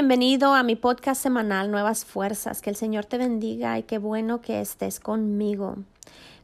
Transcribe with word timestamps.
Bienvenido 0.00 0.54
a 0.54 0.62
mi 0.62 0.76
podcast 0.76 1.22
semanal 1.22 1.70
Nuevas 1.70 2.06
Fuerzas. 2.06 2.62
Que 2.62 2.70
el 2.70 2.76
Señor 2.76 3.04
te 3.04 3.18
bendiga 3.18 3.78
y 3.78 3.82
qué 3.82 3.98
bueno 3.98 4.40
que 4.40 4.62
estés 4.62 4.98
conmigo. 4.98 5.76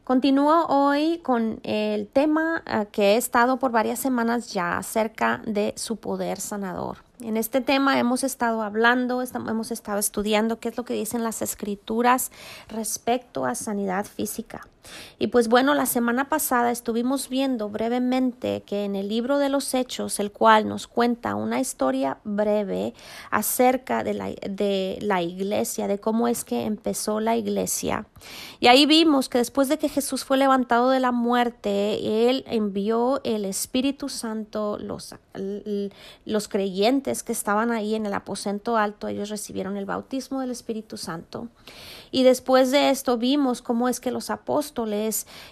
Continúo 0.03 0.67
hoy 0.67 1.17
con 1.23 1.59
el 1.63 2.07
tema 2.07 2.61
eh, 2.67 2.85
que 2.91 3.13
he 3.13 3.17
estado 3.17 3.57
por 3.57 3.71
varias 3.71 3.97
semanas 3.97 4.53
ya 4.53 4.77
acerca 4.77 5.41
de 5.47 5.73
su 5.75 5.95
poder 5.95 6.39
sanador. 6.39 6.99
En 7.19 7.35
este 7.35 7.59
tema 7.59 7.97
hemos 7.97 8.23
estado 8.23 8.61
hablando, 8.61 9.23
hemos 9.23 9.71
estado 9.71 9.97
estudiando 9.97 10.59
qué 10.59 10.69
es 10.69 10.77
lo 10.77 10.85
que 10.85 10.93
dicen 10.93 11.23
las 11.23 11.41
escrituras 11.41 12.31
respecto 12.69 13.47
a 13.47 13.55
sanidad 13.55 14.05
física. 14.05 14.67
Y 15.19 15.27
pues 15.27 15.47
bueno, 15.47 15.73
la 15.73 15.85
semana 15.85 16.29
pasada 16.29 16.71
estuvimos 16.71 17.29
viendo 17.29 17.69
brevemente 17.69 18.63
que 18.65 18.85
en 18.85 18.95
el 18.95 19.07
libro 19.07 19.39
de 19.39 19.49
los 19.49 19.73
Hechos, 19.73 20.19
el 20.19 20.31
cual 20.31 20.67
nos 20.67 20.87
cuenta 20.87 21.35
una 21.35 21.59
historia 21.59 22.17
breve 22.23 22.93
acerca 23.31 24.03
de 24.03 24.13
la, 24.13 24.29
de 24.29 24.97
la 25.01 25.21
iglesia, 25.21 25.87
de 25.87 25.99
cómo 25.99 26.27
es 26.27 26.43
que 26.43 26.63
empezó 26.63 27.19
la 27.19 27.35
iglesia. 27.35 28.05
Y 28.59 28.67
ahí 28.67 28.85
vimos 28.85 29.29
que 29.29 29.37
después 29.37 29.69
de 29.69 29.77
que 29.77 29.89
Jesús 29.89 30.23
fue 30.23 30.37
levantado 30.37 30.89
de 30.89 30.99
la 30.99 31.11
muerte, 31.11 32.29
Él 32.29 32.43
envió 32.47 33.21
el 33.23 33.45
Espíritu 33.45 34.09
Santo, 34.09 34.77
los, 34.79 35.15
los 36.25 36.47
creyentes 36.47 37.23
que 37.23 37.31
estaban 37.31 37.71
ahí 37.71 37.95
en 37.95 38.05
el 38.05 38.13
aposento 38.13 38.77
alto, 38.77 39.07
ellos 39.07 39.29
recibieron 39.29 39.77
el 39.77 39.85
bautismo 39.85 40.41
del 40.41 40.51
Espíritu 40.51 40.97
Santo. 40.97 41.47
Y 42.11 42.23
después 42.23 42.71
de 42.71 42.89
esto 42.89 43.17
vimos 43.17 43.61
cómo 43.61 43.89
es 43.89 43.99
que 43.99 44.11
los 44.11 44.29
apóstoles 44.29 44.76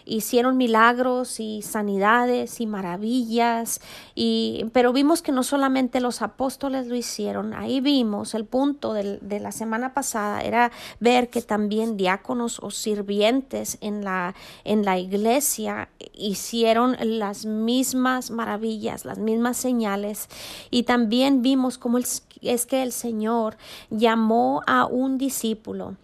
hicieron 0.06 0.58
milagros 0.58 1.40
y 1.40 1.62
sanidades 1.62 2.62
y 2.62 2.68
maravillas, 2.68 3.82
y, 4.14 4.66
pero 4.74 4.94
vimos 4.94 5.22
que 5.22 5.32
no 5.32 5.44
solamente 5.44 6.00
los 6.00 6.22
apóstoles 6.22 6.88
lo 6.88 6.96
hicieron, 6.96 7.54
ahí 7.54 7.82
vimos 7.82 8.36
el 8.36 8.46
punto 8.46 8.94
de, 8.94 9.40
la 9.40 9.52
semana 9.52 9.94
pasada, 9.94 10.42
era 10.42 10.72
ver 11.00 11.30
que 11.30 11.42
también 11.42 11.98
diáconos 11.98 12.60
o 12.62 12.72
sirvientes 12.72 13.78
en 13.82 14.04
la, 14.04 14.36
en 14.64 14.86
la 14.86 14.98
iglesia 15.00 15.90
hicieron 16.14 16.96
las 17.00 17.46
mismas 17.46 18.32
maravillas, 18.32 19.06
las 19.06 19.18
mismas 19.18 19.58
señales, 19.58 20.28
y 20.70 20.84
también 20.84 21.42
vimos 21.42 21.78
cómo 21.78 21.98
es 21.98 22.66
que 22.66 22.84
el 22.84 22.92
Señor 22.92 23.58
llamó 23.90 24.62
a 24.68 24.86
un 24.86 25.18
discípulo 25.18 25.96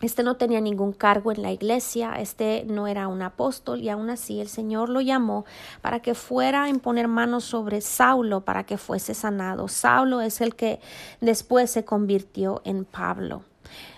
este 0.00 0.22
no 0.22 0.36
tenía 0.36 0.60
ningún 0.60 0.92
cargo 0.92 1.32
en 1.32 1.42
la 1.42 1.52
iglesia, 1.52 2.14
este 2.18 2.64
no 2.66 2.86
era 2.86 3.08
un 3.08 3.22
apóstol 3.22 3.80
y 3.80 3.88
aún 3.88 4.10
así 4.10 4.40
el 4.40 4.48
Señor 4.48 4.88
lo 4.88 5.00
llamó 5.00 5.44
para 5.80 6.00
que 6.00 6.14
fuera 6.14 6.64
a 6.64 6.68
imponer 6.68 7.08
manos 7.08 7.44
sobre 7.44 7.80
Saulo 7.80 8.44
para 8.44 8.64
que 8.64 8.76
fuese 8.76 9.14
sanado. 9.14 9.68
Saulo 9.68 10.20
es 10.20 10.40
el 10.40 10.56
que 10.56 10.80
después 11.20 11.70
se 11.70 11.84
convirtió 11.84 12.60
en 12.64 12.84
Pablo. 12.84 13.44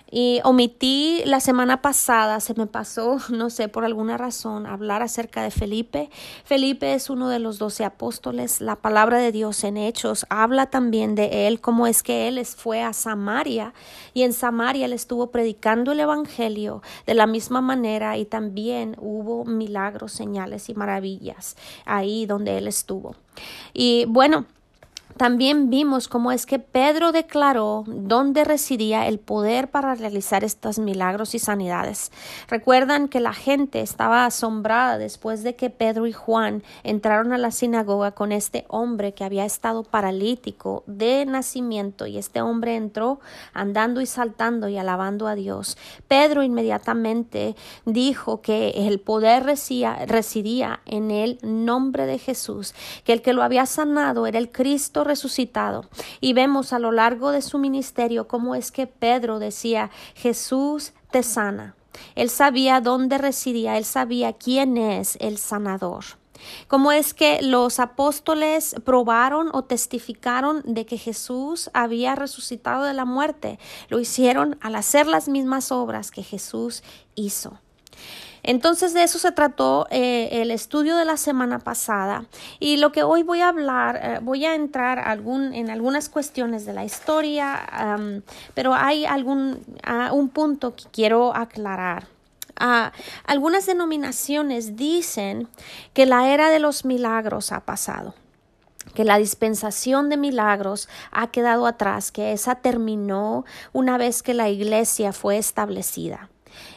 Y 0.09 0.39
omití 0.43 1.21
la 1.25 1.39
semana 1.39 1.81
pasada, 1.81 2.39
se 2.39 2.53
me 2.53 2.65
pasó, 2.65 3.17
no 3.29 3.49
sé, 3.49 3.67
por 3.67 3.83
alguna 3.83 4.17
razón, 4.17 4.65
hablar 4.65 5.01
acerca 5.01 5.43
de 5.43 5.51
Felipe. 5.51 6.09
Felipe 6.45 6.93
es 6.93 7.09
uno 7.09 7.29
de 7.29 7.39
los 7.39 7.59
doce 7.59 7.83
apóstoles. 7.83 8.61
La 8.61 8.77
palabra 8.77 9.17
de 9.17 9.31
Dios 9.31 9.63
en 9.63 9.77
Hechos 9.77 10.25
habla 10.29 10.67
también 10.67 11.15
de 11.15 11.47
él, 11.47 11.59
cómo 11.59 11.87
es 11.87 12.03
que 12.03 12.27
él 12.27 12.37
fue 12.45 12.81
a 12.81 12.93
Samaria 12.93 13.73
y 14.13 14.23
en 14.23 14.33
Samaria 14.33 14.85
él 14.85 14.93
estuvo 14.93 15.31
predicando 15.31 15.91
el 15.91 15.99
Evangelio 15.99 16.81
de 17.05 17.13
la 17.13 17.27
misma 17.27 17.61
manera 17.61 18.17
y 18.17 18.25
también 18.25 18.95
hubo 18.99 19.43
milagros, 19.45 20.11
señales 20.11 20.69
y 20.69 20.75
maravillas 20.75 21.55
ahí 21.85 22.25
donde 22.25 22.57
él 22.57 22.67
estuvo. 22.67 23.15
Y 23.73 24.05
bueno, 24.07 24.45
también 25.17 25.69
vimos 25.69 26.07
cómo 26.07 26.31
es 26.31 26.45
que 26.45 26.59
Pedro 26.59 27.11
declaró 27.11 27.83
dónde 27.87 28.43
residía 28.43 29.07
el 29.07 29.19
poder 29.19 29.69
para 29.69 29.95
realizar 29.95 30.43
estos 30.43 30.79
milagros 30.79 31.35
y 31.35 31.39
sanidades. 31.39 32.11
Recuerdan 32.47 33.07
que 33.07 33.19
la 33.19 33.33
gente 33.33 33.81
estaba 33.81 34.25
asombrada 34.25 34.97
después 34.97 35.43
de 35.43 35.55
que 35.55 35.69
Pedro 35.69 36.07
y 36.07 36.13
Juan 36.13 36.63
entraron 36.83 37.33
a 37.33 37.37
la 37.37 37.51
sinagoga 37.51 38.11
con 38.11 38.31
este 38.31 38.65
hombre 38.67 39.13
que 39.13 39.23
había 39.23 39.45
estado 39.45 39.83
paralítico 39.83 40.83
de 40.85 41.25
nacimiento 41.25 42.05
y 42.05 42.17
este 42.17 42.41
hombre 42.41 42.75
entró 42.75 43.19
andando 43.53 44.01
y 44.01 44.05
saltando 44.05 44.69
y 44.69 44.77
alabando 44.77 45.27
a 45.27 45.35
Dios. 45.35 45.77
Pedro 46.07 46.43
inmediatamente 46.43 47.55
dijo 47.85 48.41
que 48.41 48.69
el 48.87 48.99
poder 48.99 49.43
residía 49.45 50.81
en 50.85 51.11
el 51.11 51.39
nombre 51.41 52.05
de 52.05 52.19
Jesús, 52.19 52.75
que 53.03 53.13
el 53.13 53.21
que 53.21 53.33
lo 53.33 53.43
había 53.43 53.65
sanado 53.65 54.27
era 54.27 54.37
el 54.37 54.51
Cristo 54.51 55.03
resucitado. 55.07 55.85
Y 56.21 56.33
vemos 56.33 56.73
a 56.73 56.79
lo 56.79 56.91
largo 56.91 57.31
de 57.31 57.41
su 57.41 57.57
ministerio 57.57 58.27
cómo 58.27 58.53
es 58.53 58.71
que 58.71 58.87
Pedro 58.87 59.39
decía, 59.39 59.89
Jesús 60.15 60.93
te 61.11 61.23
sana. 61.23 61.75
Él 62.15 62.29
sabía 62.29 62.81
dónde 62.81 63.17
residía, 63.17 63.77
él 63.77 63.85
sabía 63.85 64.33
quién 64.33 64.77
es 64.77 65.17
el 65.19 65.37
sanador. 65.37 66.05
Cómo 66.67 66.91
es 66.91 67.13
que 67.13 67.41
los 67.41 67.79
apóstoles 67.79 68.75
probaron 68.85 69.49
o 69.53 69.63
testificaron 69.63 70.61
de 70.65 70.85
que 70.85 70.97
Jesús 70.97 71.69
había 71.73 72.15
resucitado 72.15 72.83
de 72.83 72.93
la 72.93 73.05
muerte. 73.05 73.59
Lo 73.89 73.99
hicieron 73.99 74.57
al 74.61 74.75
hacer 74.75 75.07
las 75.07 75.27
mismas 75.27 75.71
obras 75.71 76.11
que 76.11 76.23
Jesús 76.23 76.83
hizo. 77.15 77.59
Entonces 78.47 78.93
de 78.93 79.03
eso 79.03 79.19
se 79.19 79.33
trató 79.33 79.87
eh, 79.91 80.29
el 80.31 80.51
estudio 80.51 80.95
de 80.95 81.03
la 81.03 81.17
semana 81.17 81.59
pasada 81.59 82.27
y 82.61 82.77
lo 82.77 82.93
que 82.93 83.03
hoy 83.03 83.21
voy 83.21 83.41
a 83.41 83.49
hablar, 83.49 83.99
eh, 84.01 84.19
voy 84.21 84.45
a 84.45 84.55
entrar 84.55 84.99
en 85.19 85.69
algunas 85.69 86.07
cuestiones 86.07 86.65
de 86.65 86.71
la 86.71 86.85
historia, 86.85 87.67
pero 88.53 88.73
hay 88.73 89.05
algún 89.05 89.59
un 90.13 90.29
punto 90.29 90.77
que 90.77 90.85
quiero 90.93 91.35
aclarar. 91.35 92.07
Ah, 92.55 92.93
algunas 93.25 93.65
denominaciones 93.65 94.77
dicen 94.77 95.49
que 95.93 96.05
la 96.05 96.29
era 96.29 96.49
de 96.49 96.59
los 96.59 96.85
milagros 96.85 97.51
ha 97.51 97.65
pasado 97.65 98.15
que 98.95 99.03
la 99.03 99.17
dispensación 99.17 100.07
de 100.07 100.15
milagros 100.15 100.87
ha 101.11 101.27
quedado 101.27 101.67
atrás, 101.67 102.13
que 102.13 102.31
esa 102.31 102.55
terminó 102.55 103.43
una 103.73 103.97
vez 103.97 104.23
que 104.23 104.33
la 104.33 104.47
iglesia 104.49 105.11
fue 105.11 105.37
establecida. 105.37 106.29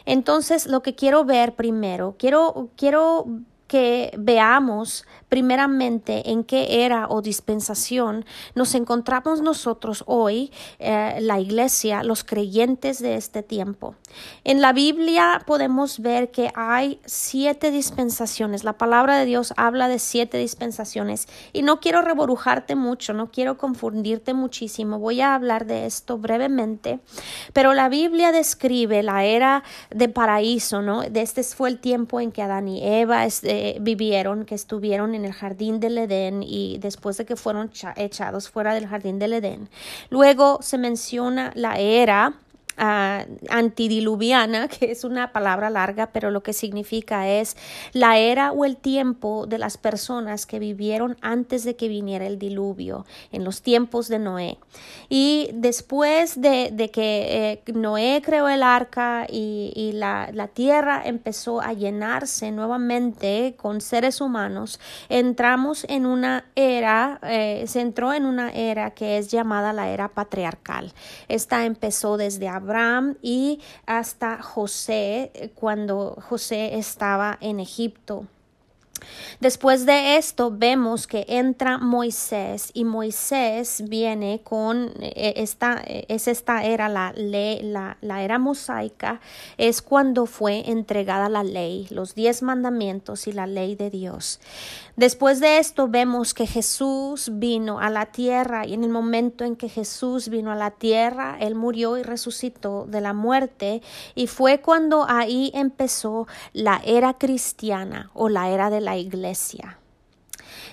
Entonces, 0.05 0.67
lo 0.67 0.83
que 0.83 0.95
quiero 0.95 1.25
ver 1.25 1.55
primero, 1.55 2.17
quiero, 2.19 2.71
quiero 2.77 3.27
que 3.71 4.13
veamos 4.19 5.07
primeramente 5.29 6.33
en 6.33 6.43
qué 6.43 6.85
era 6.85 7.07
o 7.09 7.23
dispensación 7.23 8.25
nos 8.57 8.75
encontramos 8.75 9.43
nosotros 9.43 10.03
hoy, 10.09 10.51
eh, 10.81 11.19
la 11.21 11.39
iglesia, 11.39 12.03
los 12.03 12.25
creyentes 12.25 12.99
de 12.99 13.15
este 13.15 13.45
tiempo. 13.45 13.95
En 14.43 14.61
la 14.61 14.73
Biblia 14.73 15.43
podemos 15.47 16.01
ver 16.01 16.33
que 16.33 16.51
hay 16.57 17.01
siete 17.05 17.71
dispensaciones. 17.71 18.65
La 18.65 18.73
palabra 18.73 19.19
de 19.19 19.25
Dios 19.25 19.55
habla 19.57 19.87
de 19.87 20.01
siete 20.01 20.37
dispensaciones 20.39 21.29
y 21.53 21.63
no 21.63 21.79
quiero 21.79 22.03
reborujarte 22.03 22.75
mucho, 22.75 23.13
no 23.13 23.31
quiero 23.31 23.57
confundirte 23.57 24.35
muchísimo. 24.35 24.99
Voy 24.99 25.21
a 25.21 25.37
hablar 25.37 25.67
de 25.67 25.87
esto 25.87 26.19
brevemente, 26.19 26.99
pero 27.53 27.73
la 27.73 27.89
Biblia 27.89 28.33
describe 28.33 29.05
la 29.05 29.25
era 29.25 29.63
de 29.91 30.09
paraíso, 30.09 30.83
¿no? 30.83 31.03
De 31.03 31.23
este 31.23 31.45
fue 31.45 31.69
el 31.69 31.79
tiempo 31.79 32.21
en 32.21 32.33
que 32.33 32.43
Adán 32.43 32.69
y 32.69 32.85
Eva 32.85 33.25
este, 33.25 33.60
vivieron, 33.81 34.45
que 34.45 34.55
estuvieron 34.55 35.15
en 35.15 35.25
el 35.25 35.33
jardín 35.33 35.81
del 35.81 35.99
Edén 35.99 36.43
y 36.43 36.79
después 36.79 37.17
de 37.17 37.25
que 37.25 37.37
fueron 37.37 37.71
echados 37.97 38.49
fuera 38.49 38.75
del 38.75 38.87
jardín 38.87 39.19
del 39.19 39.35
Edén. 39.35 39.69
Luego 40.11 40.59
se 40.63 40.79
menciona 40.79 41.53
la 41.55 41.79
era 41.79 42.35
antidiluviana, 42.77 44.69
que 44.81 44.91
es 44.91 45.05
una 45.05 45.33
palabra 45.33 45.71
larga, 45.71 46.11
pero 46.13 46.31
lo 46.31 46.43
que 46.43 46.53
significa 46.53 47.29
es 47.29 47.57
la 47.93 48.19
era 48.19 48.53
o 48.53 48.65
el 48.65 48.77
tiempo 48.77 49.47
de 49.47 49.59
las 49.59 49.77
personas 49.77 50.47
que 50.47 50.59
vivieron 50.59 51.17
antes 51.21 51.65
de 51.65 51.77
que 51.77 51.89
viniera 51.89 52.27
el 52.27 52.39
diluvio, 52.39 53.05
en 53.33 53.45
los 53.45 53.63
tiempos 53.63 54.09
de 54.09 54.19
Noé. 54.19 54.59
Y 55.09 55.51
después 55.53 56.41
de, 56.41 56.91
que 56.93 57.63
eh, 57.67 57.73
Noé 57.73 58.23
creó 58.25 58.49
el 58.49 58.63
arca 58.63 59.27
y, 59.29 59.93
la, 59.95 60.31
tierra 60.55 61.03
empezó 61.05 61.61
a 61.61 61.73
llenarse 61.73 62.51
nuevamente 62.51 63.55
con 63.57 63.81
seres 63.81 64.21
humanos, 64.21 64.81
entramos 65.09 65.85
en 65.89 66.07
una 66.07 66.45
era, 66.57 67.21
eh, 67.23 67.65
se 67.67 67.81
entró 67.81 68.13
en 68.13 68.25
una 68.25 68.51
era 68.51 68.93
que 68.93 69.19
es 69.19 69.31
llamada 69.31 69.73
la 69.73 69.91
era 69.91 70.09
patriarcal. 70.09 70.93
Esta 71.29 71.65
empezó 71.65 72.17
desde 72.17 72.49
Abraham, 72.61 73.17
y 73.23 73.61
hasta 73.87 74.43
José 74.43 75.53
cuando 75.55 76.17
José 76.29 76.79
estaba 76.79 77.39
en 77.41 77.61
Egipto. 77.61 78.27
Después 79.41 79.87
de 79.87 80.17
esto 80.17 80.51
vemos 80.51 81.07
que 81.07 81.25
entra 81.29 81.79
Moisés 81.79 82.71
y 82.75 82.85
Moisés 82.85 83.85
viene 83.89 84.41
con 84.45 84.93
eh, 85.01 85.35
esta, 85.37 85.83
eh, 85.87 86.05
es 86.09 86.29
esta 86.29 86.65
era 86.65 86.89
la 86.89 87.13
ley, 87.13 87.61
la, 87.63 87.97
la 88.01 88.23
era 88.23 88.39
mosaica, 88.39 89.21
es 89.59 89.83
cuando 89.83 90.27
fue 90.27 90.71
entregada 90.71 91.29
la 91.29 91.43
ley, 91.43 91.87
los 91.91 92.15
diez 92.15 92.43
mandamientos 92.43 93.27
y 93.27 93.33
la 93.33 93.47
ley 93.47 93.77
de 93.77 93.91
Dios. 93.91 94.41
Después 94.97 95.41
de 95.41 95.59
esto 95.59 95.89
vemos 95.89 96.35
que 96.35 96.47
Jesús 96.47 97.31
vino 97.33 97.79
a 97.81 97.89
la 97.89 98.07
tierra 98.07 98.67
y 98.67 98.75
en 98.75 98.85
el 98.85 98.91
momento 98.91 99.45
en 99.45 99.57
que 99.57 99.71
Jesús 99.71 100.29
vino 100.29 100.53
a 100.53 100.57
la 100.57 100.73
tierra, 100.73 101.39
Él 101.41 101.55
murió 101.55 101.97
y 101.97 102.03
resucitó 102.03 102.85
de 102.87 103.01
la 103.01 103.15
muerte 103.15 103.81
y 104.15 104.27
fue 104.27 104.61
cuando 104.61 105.07
ahí 105.09 105.51
empezó 105.55 106.27
la 106.53 106.83
era 106.85 107.15
cristiana 107.15 108.11
o 108.13 108.29
la 108.29 108.51
era 108.51 108.69
de 108.69 108.81
la 108.83 108.90
iglesia. 108.97 109.79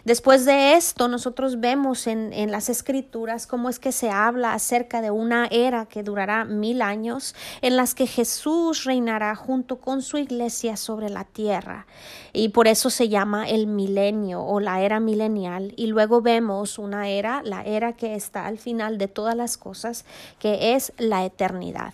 Después 0.06 0.46
de 0.46 0.76
esto, 0.76 1.08
nosotros 1.08 1.60
vemos 1.60 2.08
en, 2.08 2.32
en, 2.32 2.52
las 2.52 2.70
escrituras 2.70 3.46
cómo 3.46 3.68
es 3.68 3.78
que 3.78 3.92
se 3.92 4.10
habla 4.10 4.54
acerca 4.54 5.02
de 5.02 5.12
una 5.12 5.48
era 5.48 5.86
que 5.86 6.04
durará 6.04 6.46
mil 6.46 6.82
años, 6.82 7.36
en 7.62 7.76
las 7.76 7.94
que 7.94 8.08
Jesús 8.08 8.86
reinará 8.86 9.36
junto 9.36 9.82
con 9.82 10.02
su 10.02 10.18
iglesia 10.18 10.78
sobre 10.78 11.10
la 11.10 11.26
tierra. 11.26 11.88
Y 12.32 12.50
por 12.50 12.68
eso 12.68 12.90
se 12.90 13.10
llama 13.10 13.50
el 13.50 13.68
milenio 13.68 14.44
o 14.44 14.60
la 14.60 14.82
era 14.82 15.00
milenial. 15.00 15.74
Y 15.76 15.88
luego 15.88 16.22
vemos 16.22 16.80
una 16.80 17.10
era, 17.10 17.42
la 17.44 17.64
era 17.64 17.94
que 17.94 18.16
está 18.16 18.46
al 18.46 18.58
final 18.58 18.98
de 18.98 19.08
todas 19.08 19.36
las 19.36 19.58
cosas, 19.58 20.06
que 20.40 20.76
es 20.76 20.94
la 20.98 21.26
eternidad. 21.26 21.94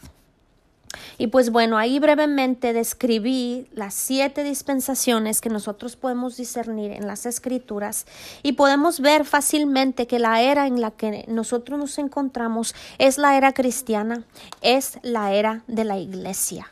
Y 1.17 1.27
pues 1.27 1.51
bueno, 1.51 1.77
ahí 1.77 1.99
brevemente 1.99 2.73
describí 2.73 3.67
las 3.73 3.93
siete 3.93 4.43
dispensaciones 4.43 5.41
que 5.41 5.49
nosotros 5.49 5.95
podemos 5.95 6.37
discernir 6.37 6.91
en 6.91 7.07
las 7.07 7.25
escrituras 7.25 8.05
y 8.41 8.53
podemos 8.53 8.99
ver 8.99 9.25
fácilmente 9.25 10.07
que 10.07 10.19
la 10.19 10.41
era 10.41 10.67
en 10.67 10.81
la 10.81 10.91
que 10.91 11.25
nosotros 11.27 11.79
nos 11.79 11.97
encontramos 11.97 12.75
es 12.97 13.17
la 13.17 13.37
era 13.37 13.53
cristiana, 13.53 14.23
es 14.61 14.99
la 15.01 15.33
era 15.33 15.63
de 15.67 15.83
la 15.83 15.97
iglesia. 15.97 16.71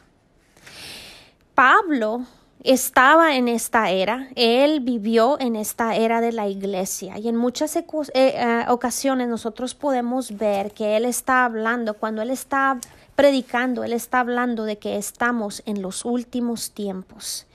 Pablo 1.55 2.25
estaba 2.63 3.35
en 3.35 3.47
esta 3.47 3.89
era, 3.89 4.27
él 4.35 4.81
vivió 4.81 5.39
en 5.39 5.55
esta 5.55 5.95
era 5.95 6.21
de 6.21 6.31
la 6.31 6.47
iglesia 6.47 7.17
y 7.17 7.27
en 7.27 7.35
muchas 7.35 7.75
eh, 7.75 7.83
eh, 8.13 8.65
ocasiones 8.67 9.27
nosotros 9.27 9.73
podemos 9.73 10.37
ver 10.37 10.71
que 10.71 10.95
él 10.95 11.05
está 11.05 11.45
hablando 11.45 11.95
cuando 11.95 12.21
él 12.21 12.29
está 12.29 12.79
predicando, 13.15 13.83
Él 13.83 13.93
está 13.93 14.19
hablando 14.19 14.63
de 14.63 14.77
que 14.77 14.97
estamos 14.97 15.63
en 15.65 15.81
los 15.81 16.05
últimos 16.05 16.71
tiempos. 16.71 17.45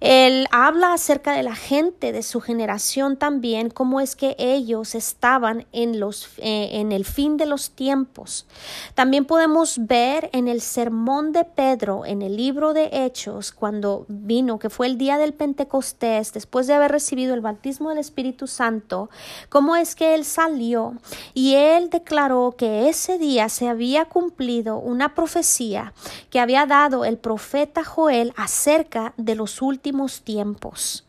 Él 0.00 0.46
habla 0.50 0.94
acerca 0.94 1.32
de 1.32 1.42
la 1.42 1.54
gente 1.54 2.10
de 2.12 2.22
su 2.22 2.40
generación 2.40 3.18
también, 3.18 3.68
cómo 3.68 4.00
es 4.00 4.16
que 4.16 4.34
ellos 4.38 4.94
estaban 4.94 5.66
en, 5.72 6.00
los, 6.00 6.30
eh, 6.38 6.70
en 6.72 6.90
el 6.90 7.04
fin 7.04 7.36
de 7.36 7.44
los 7.44 7.70
tiempos. 7.72 8.46
También 8.94 9.26
podemos 9.26 9.86
ver 9.86 10.30
en 10.32 10.48
el 10.48 10.62
sermón 10.62 11.32
de 11.32 11.44
Pedro, 11.44 12.06
en 12.06 12.22
el 12.22 12.36
libro 12.38 12.72
de 12.72 12.88
Hechos, 12.92 13.52
cuando 13.52 14.06
vino, 14.08 14.58
que 14.58 14.70
fue 14.70 14.86
el 14.86 14.96
día 14.96 15.18
del 15.18 15.34
Pentecostés, 15.34 16.32
después 16.32 16.66
de 16.66 16.74
haber 16.74 16.92
recibido 16.92 17.34
el 17.34 17.42
bautismo 17.42 17.90
del 17.90 17.98
Espíritu 17.98 18.46
Santo, 18.46 19.10
cómo 19.50 19.76
es 19.76 19.94
que 19.94 20.14
él 20.14 20.24
salió 20.24 20.94
y 21.34 21.56
él 21.56 21.90
declaró 21.90 22.54
que 22.56 22.88
ese 22.88 23.18
día 23.18 23.50
se 23.50 23.68
había 23.68 24.06
cumplido 24.06 24.78
una 24.78 25.14
profecía 25.14 25.92
que 26.30 26.40
había 26.40 26.64
dado 26.64 27.04
el 27.04 27.18
profeta 27.18 27.84
Joel 27.84 28.32
acerca 28.36 29.12
de 29.18 29.34
los 29.40 29.62
últimos 29.62 30.20
tiempos. 30.20 31.06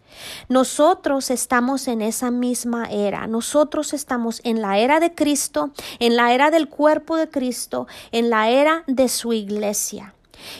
Nosotros 0.47 1.29
estamos 1.29 1.87
en 1.87 2.01
esa 2.01 2.31
misma 2.31 2.85
era. 2.89 3.27
Nosotros 3.27 3.93
estamos 3.93 4.39
en 4.45 4.61
la 4.61 4.77
era 4.77 4.99
de 5.01 5.13
Cristo, 5.13 5.71
en 5.99 6.15
la 6.15 6.33
era 6.33 6.49
del 6.49 6.69
cuerpo 6.69 7.17
de 7.17 7.29
Cristo, 7.29 7.87
en 8.11 8.29
la 8.29 8.49
era 8.49 8.83
de 8.87 9.09
su 9.09 9.33
iglesia. 9.33 10.13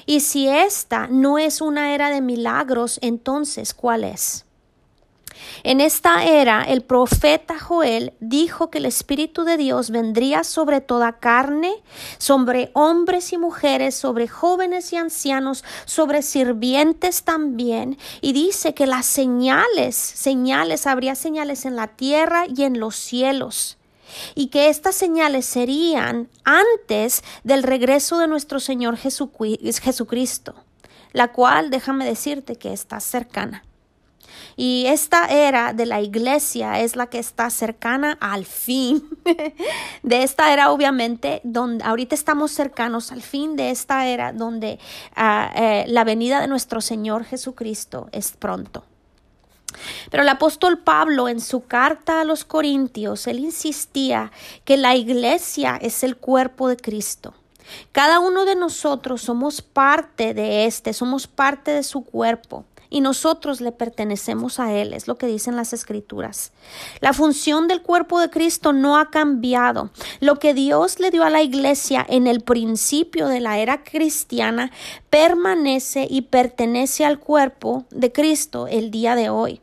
Y 0.05 0.19
si 0.19 0.47
esta 0.47 1.07
no 1.07 1.37
es 1.37 1.61
una 1.61 1.95
era 1.95 2.09
de 2.09 2.21
milagros, 2.21 2.99
entonces, 3.01 3.73
¿cuál 3.73 4.03
es? 4.03 4.45
En 5.63 5.81
esta 5.81 6.25
era, 6.25 6.63
el 6.63 6.81
profeta 6.81 7.59
Joel 7.59 8.13
dijo 8.19 8.69
que 8.69 8.79
el 8.79 8.85
Espíritu 8.85 9.43
de 9.43 9.57
Dios 9.57 9.89
vendría 9.89 10.43
sobre 10.43 10.81
toda 10.81 11.19
carne, 11.19 11.73
sobre 12.17 12.71
hombres 12.73 13.33
y 13.33 13.37
mujeres, 13.37 13.95
sobre 13.95 14.27
jóvenes 14.27 14.91
y 14.93 14.97
ancianos, 14.97 15.63
sobre 15.85 16.21
sirvientes 16.21 17.23
también, 17.23 17.97
y 18.21 18.33
dice 18.33 18.73
que 18.73 18.87
las 18.87 19.05
señales, 19.05 19.95
señales, 19.95 20.87
habría 20.87 21.15
señales 21.15 21.65
en 21.65 21.75
la 21.75 21.87
tierra 21.87 22.45
y 22.47 22.63
en 22.63 22.79
los 22.79 22.95
cielos 22.95 23.77
y 24.35 24.47
que 24.47 24.69
estas 24.69 24.95
señales 24.95 25.45
serían 25.45 26.29
antes 26.43 27.23
del 27.43 27.63
regreso 27.63 28.17
de 28.19 28.27
nuestro 28.27 28.59
Señor 28.59 28.97
Jesucristo, 28.97 30.55
la 31.13 31.31
cual 31.31 31.69
déjame 31.69 32.05
decirte 32.05 32.57
que 32.57 32.73
está 32.73 32.99
cercana. 32.99 33.63
Y 34.55 34.85
esta 34.87 35.27
era 35.27 35.73
de 35.73 35.85
la 35.85 36.01
iglesia 36.01 36.79
es 36.79 36.95
la 36.95 37.07
que 37.07 37.19
está 37.19 37.49
cercana 37.49 38.17
al 38.19 38.45
fin 38.45 39.03
de 40.03 40.23
esta 40.23 40.53
era, 40.53 40.71
obviamente, 40.71 41.41
donde 41.43 41.83
ahorita 41.83 42.15
estamos 42.15 42.51
cercanos 42.51 43.11
al 43.11 43.21
fin 43.21 43.55
de 43.55 43.71
esta 43.71 44.07
era 44.07 44.33
donde 44.33 44.79
ah, 45.15 45.51
eh, 45.55 45.85
la 45.87 46.03
venida 46.03 46.41
de 46.41 46.47
nuestro 46.47 46.81
Señor 46.81 47.25
Jesucristo 47.25 48.09
es 48.11 48.31
pronto. 48.31 48.83
Pero 50.09 50.23
el 50.23 50.29
apóstol 50.29 50.79
Pablo 50.79 51.29
en 51.29 51.39
su 51.39 51.65
carta 51.65 52.21
a 52.21 52.25
los 52.25 52.43
Corintios, 52.43 53.27
él 53.27 53.39
insistía 53.39 54.31
que 54.65 54.77
la 54.77 54.95
iglesia 54.95 55.77
es 55.81 56.03
el 56.03 56.17
cuerpo 56.17 56.67
de 56.67 56.77
Cristo. 56.77 57.33
Cada 57.93 58.19
uno 58.19 58.43
de 58.43 58.55
nosotros 58.55 59.21
somos 59.21 59.61
parte 59.61 60.33
de 60.33 60.65
este, 60.65 60.91
somos 60.93 61.27
parte 61.27 61.71
de 61.71 61.83
su 61.83 62.03
cuerpo 62.03 62.65
y 62.91 63.01
nosotros 63.01 63.61
le 63.61 63.71
pertenecemos 63.71 64.59
a 64.59 64.73
Él, 64.73 64.93
es 64.93 65.07
lo 65.07 65.17
que 65.17 65.25
dicen 65.25 65.55
las 65.55 65.73
escrituras. 65.73 66.51
La 66.99 67.13
función 67.13 67.67
del 67.67 67.81
cuerpo 67.81 68.19
de 68.19 68.29
Cristo 68.29 68.73
no 68.73 68.97
ha 68.97 69.09
cambiado. 69.09 69.89
Lo 70.19 70.37
que 70.37 70.53
Dios 70.53 70.99
le 70.99 71.09
dio 71.09 71.23
a 71.23 71.31
la 71.31 71.41
iglesia 71.41 72.05
en 72.07 72.27
el 72.27 72.41
principio 72.41 73.27
de 73.27 73.39
la 73.39 73.57
era 73.57 73.83
cristiana 73.83 74.71
permanece 75.09 76.05
y 76.07 76.23
pertenece 76.23 77.05
al 77.05 77.17
cuerpo 77.17 77.85
de 77.89 78.11
Cristo 78.11 78.67
el 78.67 78.91
día 78.91 79.15
de 79.15 79.29
hoy. 79.29 79.61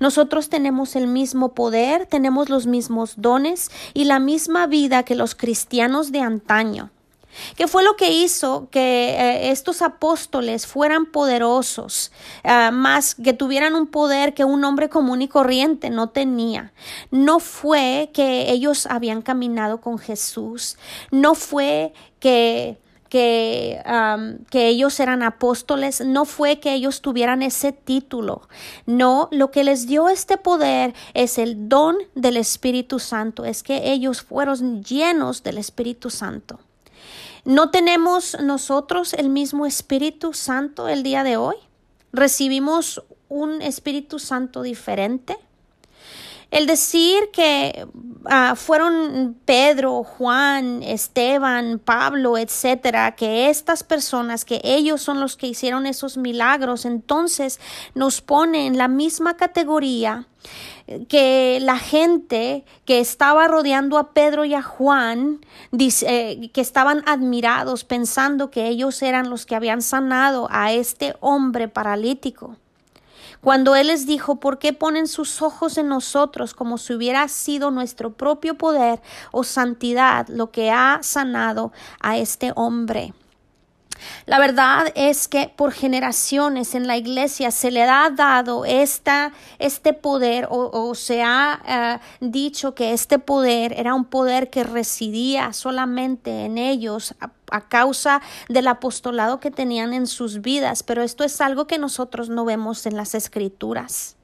Nosotros 0.00 0.48
tenemos 0.48 0.96
el 0.96 1.08
mismo 1.08 1.54
poder, 1.54 2.06
tenemos 2.06 2.48
los 2.48 2.66
mismos 2.66 3.14
dones 3.16 3.70
y 3.92 4.04
la 4.04 4.18
misma 4.18 4.66
vida 4.66 5.02
que 5.02 5.14
los 5.14 5.34
cristianos 5.34 6.12
de 6.12 6.20
antaño. 6.20 6.90
¿Qué 7.56 7.68
fue 7.68 7.84
lo 7.84 7.96
que 7.96 8.10
hizo 8.12 8.68
que 8.70 9.10
eh, 9.10 9.50
estos 9.50 9.82
apóstoles 9.82 10.66
fueran 10.66 11.06
poderosos, 11.06 12.12
ah, 12.44 12.70
más 12.72 13.14
que 13.14 13.32
tuvieran 13.32 13.74
un 13.74 13.86
poder 13.86 14.34
que 14.34 14.44
un 14.44 14.64
hombre 14.64 14.88
común 14.88 15.22
y 15.22 15.28
corriente 15.28 15.90
no 15.90 16.10
tenía? 16.10 16.72
No 17.10 17.38
fue 17.38 18.10
que 18.12 18.50
ellos 18.50 18.86
habían 18.86 19.22
caminado 19.22 19.80
con 19.80 19.98
Jesús, 19.98 20.76
no 21.10 21.34
fue 21.34 21.92
que 22.20 22.78
que, 23.08 23.80
que, 24.50 24.68
ellos 24.68 25.00
eran 25.00 25.22
apóstoles, 25.22 26.04
no 26.04 26.24
fue 26.24 26.60
que 26.60 26.74
ellos 26.74 27.00
tuvieran 27.00 27.42
ese 27.42 27.72
título, 27.72 28.48
no, 28.86 29.28
lo 29.32 29.50
que 29.50 29.64
les 29.64 29.86
dio 29.86 30.08
este 30.08 30.36
poder 30.36 30.94
es 31.14 31.38
el 31.38 31.68
don 31.68 31.96
del 32.14 32.36
Espíritu 32.36 32.98
Santo, 32.98 33.44
es 33.44 33.62
que 33.62 33.92
ellos 33.92 34.22
fueron 34.22 34.82
llenos 34.84 35.42
del 35.42 35.58
Espíritu 35.58 36.10
Santo. 36.10 36.60
¿No 37.48 37.70
tenemos 37.70 38.36
nosotros 38.42 39.14
el 39.14 39.30
mismo 39.30 39.64
Espíritu 39.64 40.34
Santo 40.34 40.86
el 40.86 41.02
día 41.02 41.24
de 41.24 41.38
hoy? 41.38 41.56
¿Recibimos 42.12 43.02
un 43.30 43.62
Espíritu 43.62 44.18
Santo 44.18 44.60
diferente? 44.60 45.38
El 46.50 46.66
decir 46.66 47.30
que 47.32 47.86
ah, 48.26 48.52
fueron 48.54 49.34
Pedro, 49.46 50.04
Juan, 50.04 50.82
Esteban, 50.82 51.78
Pablo, 51.78 52.36
etcétera, 52.36 53.16
que 53.16 53.48
estas 53.48 53.82
personas, 53.82 54.44
que 54.44 54.60
ellos 54.62 55.00
son 55.00 55.18
los 55.18 55.38
que 55.38 55.46
hicieron 55.46 55.86
esos 55.86 56.18
milagros, 56.18 56.84
entonces 56.84 57.60
nos 57.94 58.20
pone 58.20 58.66
en 58.66 58.76
la 58.76 58.88
misma 58.88 59.38
categoría 59.38 60.26
que 61.08 61.58
la 61.60 61.78
gente 61.78 62.64
que 62.84 63.00
estaba 63.00 63.48
rodeando 63.48 63.98
a 63.98 64.12
Pedro 64.12 64.44
y 64.44 64.54
a 64.54 64.62
Juan, 64.62 65.40
dice, 65.70 66.50
que 66.52 66.60
estaban 66.60 67.02
admirados 67.06 67.84
pensando 67.84 68.50
que 68.50 68.68
ellos 68.68 69.02
eran 69.02 69.30
los 69.30 69.46
que 69.46 69.54
habían 69.54 69.82
sanado 69.82 70.48
a 70.50 70.72
este 70.72 71.14
hombre 71.20 71.68
paralítico. 71.68 72.56
Cuando 73.40 73.76
Él 73.76 73.86
les 73.88 74.06
dijo, 74.06 74.36
¿por 74.36 74.58
qué 74.58 74.72
ponen 74.72 75.06
sus 75.06 75.42
ojos 75.42 75.78
en 75.78 75.88
nosotros 75.88 76.54
como 76.54 76.76
si 76.76 76.92
hubiera 76.92 77.28
sido 77.28 77.70
nuestro 77.70 78.12
propio 78.12 78.56
poder 78.56 79.00
o 79.30 79.44
santidad 79.44 80.26
lo 80.28 80.50
que 80.50 80.70
ha 80.70 80.98
sanado 81.02 81.72
a 82.00 82.18
este 82.18 82.52
hombre? 82.56 83.12
La 84.26 84.38
verdad 84.38 84.92
es 84.94 85.28
que 85.28 85.52
por 85.54 85.72
generaciones 85.72 86.74
en 86.74 86.86
la 86.86 86.96
iglesia 86.96 87.50
se 87.50 87.70
le 87.70 87.82
ha 87.82 88.10
dado 88.10 88.64
esta, 88.64 89.32
este 89.58 89.92
poder 89.92 90.46
o, 90.50 90.94
se 90.94 91.22
ha 91.22 92.00
eh, 92.00 92.06
dicho 92.20 92.74
que 92.74 92.92
este 92.92 93.18
poder 93.18 93.72
era 93.72 93.94
un 93.94 94.04
poder 94.04 94.50
que 94.50 94.64
residía 94.64 95.52
solamente 95.52 96.44
en 96.44 96.58
ellos 96.58 97.14
a 97.50 97.68
causa 97.68 98.20
del 98.48 98.68
apostolado 98.68 99.40
que 99.40 99.50
tenían 99.50 99.94
en 99.94 100.06
sus 100.06 100.40
vidas, 100.40 100.82
pero 100.82 101.02
esto 101.02 101.24
es 101.24 101.40
algo 101.40 101.66
que 101.66 101.78
nosotros 101.78 102.28
no 102.28 102.44
vemos 102.44 102.84
en 102.86 102.96
las 102.96 103.14
escrituras. 103.14 104.17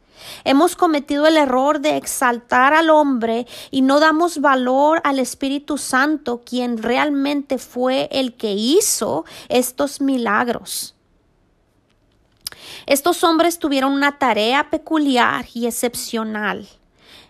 Hemos 0.44 0.76
cometido 0.76 1.26
el 1.26 1.36
error 1.36 1.80
de 1.80 1.96
exaltar 1.96 2.74
al 2.74 2.90
hombre 2.90 3.46
y 3.70 3.82
no 3.82 4.00
damos 4.00 4.40
valor 4.40 5.00
al 5.04 5.18
Espíritu 5.18 5.78
Santo, 5.78 6.42
quien 6.44 6.82
realmente 6.82 7.58
fue 7.58 8.08
el 8.12 8.36
que 8.36 8.52
hizo 8.52 9.24
estos 9.48 10.00
milagros. 10.00 10.94
Estos 12.86 13.24
hombres 13.24 13.58
tuvieron 13.58 13.92
una 13.92 14.18
tarea 14.18 14.70
peculiar 14.70 15.46
y 15.54 15.66
excepcional. 15.66 16.68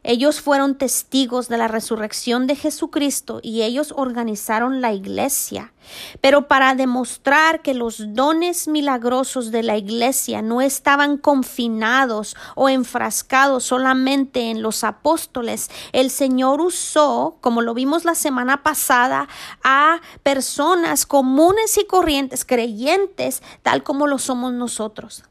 Ellos 0.06 0.42
fueron 0.42 0.76
testigos 0.76 1.48
de 1.48 1.56
la 1.56 1.66
resurrección 1.66 2.46
de 2.46 2.56
Jesucristo 2.56 3.40
y 3.42 3.62
ellos 3.62 3.94
organizaron 3.96 4.82
la 4.82 4.92
iglesia. 4.92 5.72
Pero 6.20 6.46
para 6.46 6.74
demostrar 6.74 7.62
que 7.62 7.72
los 7.72 8.14
dones 8.14 8.68
milagrosos 8.68 9.50
de 9.50 9.62
la 9.62 9.78
iglesia 9.78 10.42
no 10.42 10.60
estaban 10.60 11.16
confinados 11.16 12.36
o 12.54 12.68
enfrascados 12.68 13.64
solamente 13.64 14.50
en 14.50 14.60
los 14.60 14.84
apóstoles, 14.84 15.70
el 15.92 16.10
Señor 16.10 16.60
usó, 16.60 17.38
como 17.40 17.62
lo 17.62 17.72
vimos 17.72 18.04
la 18.04 18.14
semana 18.14 18.62
pasada, 18.62 19.26
a 19.62 20.00
personas 20.22 21.06
comunes 21.06 21.78
y 21.78 21.86
corrientes, 21.86 22.44
creyentes, 22.44 23.42
tal 23.62 23.82
como 23.82 24.06
lo 24.06 24.18
somos 24.18 24.52
nosotros. 24.52 25.24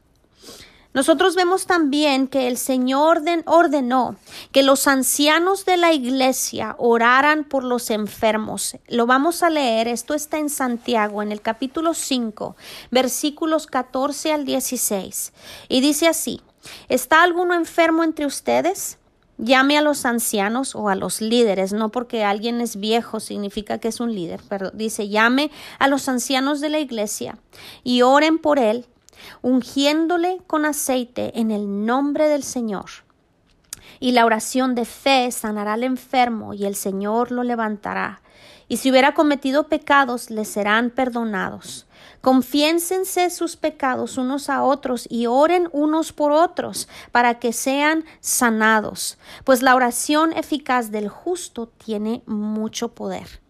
Nosotros 0.94 1.34
vemos 1.34 1.66
también 1.66 2.28
que 2.28 2.46
el 2.46 2.56
Señor 2.56 3.22
ordenó 3.46 4.14
que 4.52 4.62
los 4.62 4.86
ancianos 4.86 5.64
de 5.64 5.76
la 5.76 5.92
iglesia 5.92 6.76
oraran 6.78 7.42
por 7.42 7.64
los 7.64 7.90
enfermos. 7.90 8.76
Lo 8.86 9.04
vamos 9.04 9.42
a 9.42 9.50
leer, 9.50 9.88
esto 9.88 10.14
está 10.14 10.38
en 10.38 10.48
Santiago, 10.48 11.20
en 11.20 11.32
el 11.32 11.40
capítulo 11.40 11.94
5, 11.94 12.54
versículos 12.92 13.66
14 13.66 14.32
al 14.32 14.44
16. 14.44 15.32
Y 15.68 15.80
dice 15.80 16.06
así, 16.06 16.40
¿está 16.88 17.24
alguno 17.24 17.54
enfermo 17.54 18.04
entre 18.04 18.24
ustedes? 18.24 18.98
Llame 19.36 19.76
a 19.76 19.82
los 19.82 20.06
ancianos 20.06 20.76
o 20.76 20.88
a 20.88 20.94
los 20.94 21.20
líderes, 21.20 21.72
no 21.72 21.88
porque 21.88 22.22
alguien 22.22 22.60
es 22.60 22.76
viejo 22.76 23.18
significa 23.18 23.78
que 23.78 23.88
es 23.88 23.98
un 23.98 24.14
líder, 24.14 24.40
pero 24.48 24.70
dice 24.70 25.08
llame 25.08 25.50
a 25.80 25.88
los 25.88 26.08
ancianos 26.08 26.60
de 26.60 26.68
la 26.68 26.78
iglesia 26.78 27.36
y 27.82 28.02
oren 28.02 28.38
por 28.38 28.60
él 28.60 28.86
ungiéndole 29.42 30.38
con 30.46 30.64
aceite 30.64 31.38
en 31.38 31.50
el 31.50 31.86
nombre 31.86 32.28
del 32.28 32.42
Señor. 32.42 32.90
Y 34.00 34.12
la 34.12 34.26
oración 34.26 34.74
de 34.74 34.84
fe 34.84 35.30
sanará 35.30 35.74
al 35.74 35.84
enfermo 35.84 36.54
y 36.54 36.64
el 36.64 36.74
Señor 36.74 37.30
lo 37.30 37.42
levantará. 37.42 38.22
Y 38.66 38.78
si 38.78 38.90
hubiera 38.90 39.14
cometido 39.14 39.68
pecados, 39.68 40.30
le 40.30 40.44
serán 40.44 40.90
perdonados. 40.90 41.86
Confiénsense 42.20 43.28
sus 43.28 43.56
pecados 43.56 44.16
unos 44.16 44.48
a 44.48 44.62
otros 44.62 45.06
y 45.10 45.26
oren 45.26 45.68
unos 45.72 46.12
por 46.12 46.32
otros 46.32 46.88
para 47.12 47.38
que 47.38 47.52
sean 47.52 48.04
sanados, 48.20 49.18
pues 49.44 49.60
la 49.60 49.74
oración 49.74 50.32
eficaz 50.32 50.90
del 50.90 51.08
justo 51.08 51.66
tiene 51.66 52.22
mucho 52.26 52.94
poder. 52.94 53.43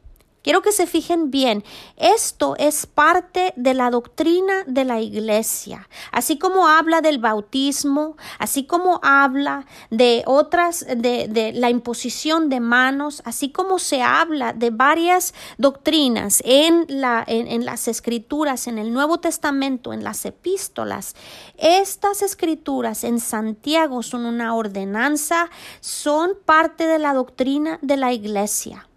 Quiero 0.44 0.60
que 0.60 0.72
se 0.72 0.86
fijen 0.86 1.30
bien, 1.30 1.64
esto 1.96 2.54
es 2.58 2.84
parte 2.84 3.54
de 3.56 3.72
la 3.72 3.88
doctrina 3.88 4.52
de 4.66 4.84
la 4.84 5.00
iglesia, 5.00 5.88
así 6.12 6.36
como 6.36 6.68
habla 6.68 7.00
del 7.00 7.18
bautismo, 7.18 8.18
así 8.38 8.66
como 8.66 9.00
habla 9.02 9.64
de 9.88 10.22
otras, 10.26 10.84
de, 10.86 11.52
la 11.54 11.70
imposición 11.70 12.50
de 12.50 12.60
manos, 12.60 13.22
así 13.24 13.52
como 13.52 13.78
se 13.78 14.02
habla 14.02 14.52
de 14.52 14.68
varias 14.68 15.32
doctrinas 15.56 16.42
en 16.44 16.84
las 16.88 17.88
escrituras, 17.88 18.66
en 18.66 18.76
el 18.76 18.92
Nuevo 18.92 19.20
Testamento, 19.20 19.94
en 19.94 20.04
las 20.04 20.26
epístolas. 20.26 21.16
Estas 21.56 22.20
escrituras 22.20 23.04
en 23.04 23.18
Santiago 23.18 24.02
son 24.02 24.26
una 24.26 24.54
ordenanza, 24.54 25.48
son 25.80 26.32
parte 26.44 26.86
de 26.86 26.98
la 26.98 27.14
doctrina 27.14 27.78
de 27.80 27.96
la 27.96 28.12
iglesia. 28.12 28.88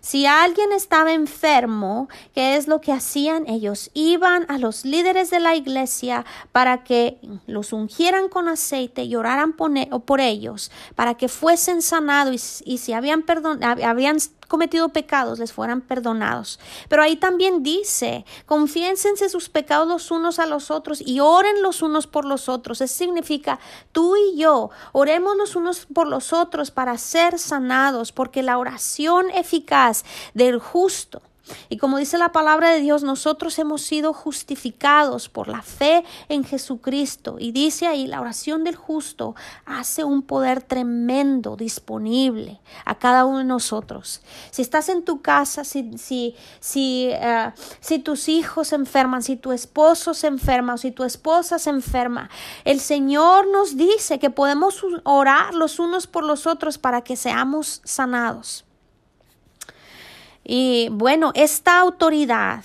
Si 0.00 0.26
alguien 0.26 0.72
estaba 0.72 1.12
enfermo, 1.12 2.08
¿qué 2.34 2.56
es 2.56 2.68
lo 2.68 2.80
que 2.80 2.92
hacían? 2.92 3.48
Ellos 3.48 3.90
iban 3.94 4.46
a 4.48 4.58
los 4.58 4.84
líderes 4.84 5.30
de 5.30 5.40
la 5.40 5.54
iglesia 5.54 6.24
para 6.52 6.84
que 6.84 7.18
los 7.46 7.72
ungieran 7.72 8.28
con 8.28 8.48
aceite 8.48 9.04
y 9.04 9.16
oraran 9.16 9.52
por 9.52 10.20
ellos, 10.20 10.70
para 10.94 11.14
que 11.14 11.28
fuesen 11.28 11.82
sanados 11.82 12.62
y, 12.64 12.78
si 12.78 12.92
habían, 12.92 13.22
perdon, 13.22 13.62
habían 13.62 14.18
cometido 14.48 14.88
pecados 14.90 15.38
les 15.38 15.52
fueran 15.52 15.80
perdonados. 15.80 16.58
Pero 16.88 17.02
ahí 17.02 17.16
también 17.16 17.62
dice, 17.62 18.24
confiénsense 18.46 19.28
sus 19.28 19.48
pecados 19.48 19.88
los 19.88 20.10
unos 20.10 20.38
a 20.38 20.46
los 20.46 20.70
otros 20.70 21.00
y 21.00 21.20
oren 21.20 21.62
los 21.62 21.82
unos 21.82 22.06
por 22.06 22.24
los 22.24 22.48
otros. 22.48 22.80
Eso 22.80 22.94
significa 22.94 23.58
tú 23.92 24.16
y 24.16 24.36
yo 24.36 24.70
oremos 24.92 25.36
los 25.36 25.56
unos 25.56 25.86
por 25.86 26.06
los 26.06 26.32
otros 26.32 26.70
para 26.70 26.96
ser 26.98 27.38
sanados, 27.38 28.12
porque 28.12 28.42
la 28.42 28.58
oración 28.58 29.30
eficaz 29.30 30.04
del 30.34 30.58
justo 30.58 31.22
y 31.68 31.76
como 31.76 31.98
dice 31.98 32.18
la 32.18 32.32
palabra 32.32 32.70
de 32.70 32.80
Dios, 32.80 33.02
nosotros 33.02 33.58
hemos 33.58 33.82
sido 33.82 34.12
justificados 34.12 35.28
por 35.28 35.48
la 35.48 35.62
fe 35.62 36.04
en 36.28 36.44
Jesucristo. 36.44 37.36
Y 37.38 37.52
dice 37.52 37.86
ahí, 37.86 38.06
la 38.06 38.20
oración 38.20 38.64
del 38.64 38.76
justo 38.76 39.34
hace 39.66 40.04
un 40.04 40.22
poder 40.22 40.62
tremendo 40.62 41.56
disponible 41.56 42.60
a 42.84 42.98
cada 42.98 43.24
uno 43.24 43.38
de 43.38 43.44
nosotros. 43.44 44.22
Si 44.50 44.62
estás 44.62 44.88
en 44.88 45.04
tu 45.04 45.20
casa, 45.20 45.64
si, 45.64 45.98
si, 45.98 46.34
si, 46.60 47.08
eh, 47.10 47.52
si 47.80 47.98
tus 47.98 48.28
hijos 48.28 48.68
se 48.68 48.76
enferman, 48.76 49.22
si 49.22 49.36
tu 49.36 49.52
esposo 49.52 50.14
se 50.14 50.28
enferma 50.28 50.74
o 50.74 50.78
si 50.78 50.90
tu 50.90 51.04
esposa 51.04 51.58
se 51.58 51.70
enferma, 51.70 52.30
el 52.64 52.80
Señor 52.80 53.48
nos 53.48 53.76
dice 53.76 54.18
que 54.18 54.30
podemos 54.30 54.84
orar 55.04 55.54
los 55.54 55.78
unos 55.78 56.06
por 56.06 56.24
los 56.24 56.46
otros 56.46 56.78
para 56.78 57.02
que 57.02 57.16
seamos 57.16 57.80
sanados. 57.84 58.64
Y 60.44 60.88
bueno, 60.90 61.32
esta 61.34 61.80
autoridad 61.80 62.64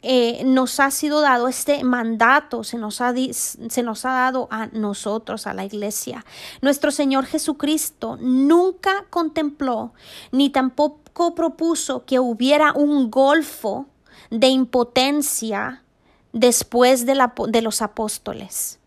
eh, 0.00 0.42
nos 0.44 0.78
ha 0.78 0.92
sido 0.92 1.20
dado, 1.20 1.48
este 1.48 1.82
mandato 1.82 2.62
se 2.62 2.78
nos, 2.78 3.00
ha, 3.00 3.12
se 3.32 3.82
nos 3.82 4.04
ha 4.04 4.12
dado 4.12 4.46
a 4.50 4.66
nosotros, 4.68 5.48
a 5.48 5.54
la 5.54 5.64
iglesia. 5.64 6.24
Nuestro 6.62 6.92
Señor 6.92 7.26
Jesucristo 7.26 8.16
nunca 8.20 9.06
contempló 9.10 9.92
ni 10.30 10.50
tampoco 10.50 11.34
propuso 11.34 12.04
que 12.04 12.20
hubiera 12.20 12.72
un 12.72 13.10
golfo 13.10 13.86
de 14.30 14.46
impotencia 14.46 15.82
después 16.32 17.04
de, 17.04 17.16
la, 17.16 17.34
de 17.48 17.62
los 17.62 17.82
apóstoles. 17.82 18.77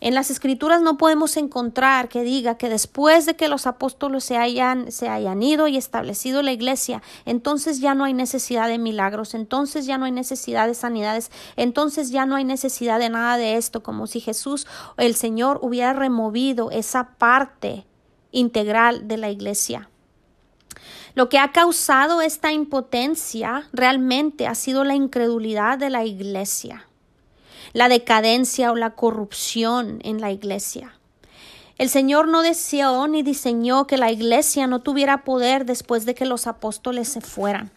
En 0.00 0.14
las 0.14 0.30
escrituras 0.30 0.82
no 0.82 0.96
podemos 0.96 1.36
encontrar 1.36 2.08
que 2.08 2.22
diga 2.22 2.56
que 2.56 2.68
después 2.68 3.26
de 3.26 3.36
que 3.36 3.48
los 3.48 3.66
apóstoles 3.66 4.24
se 4.24 4.36
hayan, 4.36 4.92
se 4.92 5.08
hayan 5.08 5.42
ido 5.42 5.68
y 5.68 5.76
establecido 5.76 6.42
la 6.42 6.52
iglesia, 6.52 7.02
entonces 7.24 7.80
ya 7.80 7.94
no 7.94 8.04
hay 8.04 8.14
necesidad 8.14 8.68
de 8.68 8.78
milagros, 8.78 9.34
entonces 9.34 9.86
ya 9.86 9.98
no 9.98 10.04
hay 10.04 10.12
necesidad 10.12 10.66
de 10.66 10.74
sanidades, 10.74 11.30
entonces 11.56 12.10
ya 12.10 12.26
no 12.26 12.36
hay 12.36 12.44
necesidad 12.44 12.98
de 12.98 13.10
nada 13.10 13.36
de 13.36 13.56
esto, 13.56 13.82
como 13.82 14.06
si 14.06 14.20
Jesús, 14.20 14.66
el 14.96 15.14
Señor, 15.14 15.58
hubiera 15.62 15.92
removido 15.92 16.70
esa 16.70 17.16
parte 17.18 17.86
integral 18.32 19.08
de 19.08 19.16
la 19.16 19.30
iglesia. 19.30 19.88
Lo 21.14 21.30
que 21.30 21.38
ha 21.38 21.50
causado 21.52 22.20
esta 22.20 22.52
impotencia 22.52 23.68
realmente 23.72 24.46
ha 24.46 24.54
sido 24.54 24.84
la 24.84 24.94
incredulidad 24.94 25.78
de 25.78 25.88
la 25.88 26.04
iglesia 26.04 26.86
la 27.76 27.90
decadencia 27.90 28.72
o 28.72 28.74
la 28.74 28.94
corrupción 28.94 29.98
en 30.02 30.18
la 30.22 30.32
iglesia. 30.32 30.94
El 31.76 31.90
Señor 31.90 32.26
no 32.26 32.40
deseó 32.40 33.06
ni 33.06 33.22
diseñó 33.22 33.86
que 33.86 33.98
la 33.98 34.10
iglesia 34.10 34.66
no 34.66 34.80
tuviera 34.80 35.24
poder 35.24 35.66
después 35.66 36.06
de 36.06 36.14
que 36.14 36.24
los 36.24 36.46
apóstoles 36.46 37.06
se 37.06 37.20
fueran. 37.20 37.70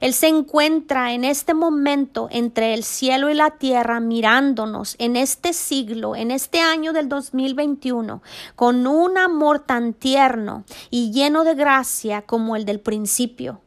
Él 0.00 0.12
se 0.12 0.26
encuentra 0.26 1.12
en 1.12 1.22
este 1.22 1.54
momento 1.54 2.26
entre 2.32 2.74
el 2.74 2.82
cielo 2.82 3.30
y 3.30 3.34
la 3.34 3.52
tierra 3.52 4.00
mirándonos 4.00 4.96
en 4.98 5.14
este 5.14 5.52
siglo, 5.52 6.16
en 6.16 6.32
este 6.32 6.58
año 6.58 6.92
del 6.92 7.08
2021, 7.08 8.20
con 8.56 8.88
un 8.88 9.18
amor 9.18 9.60
tan 9.60 9.94
tierno 9.94 10.64
y 10.90 11.12
lleno 11.12 11.44
de 11.44 11.54
gracia 11.54 12.22
como 12.22 12.56
el 12.56 12.64
del 12.64 12.80
principio 12.80 13.60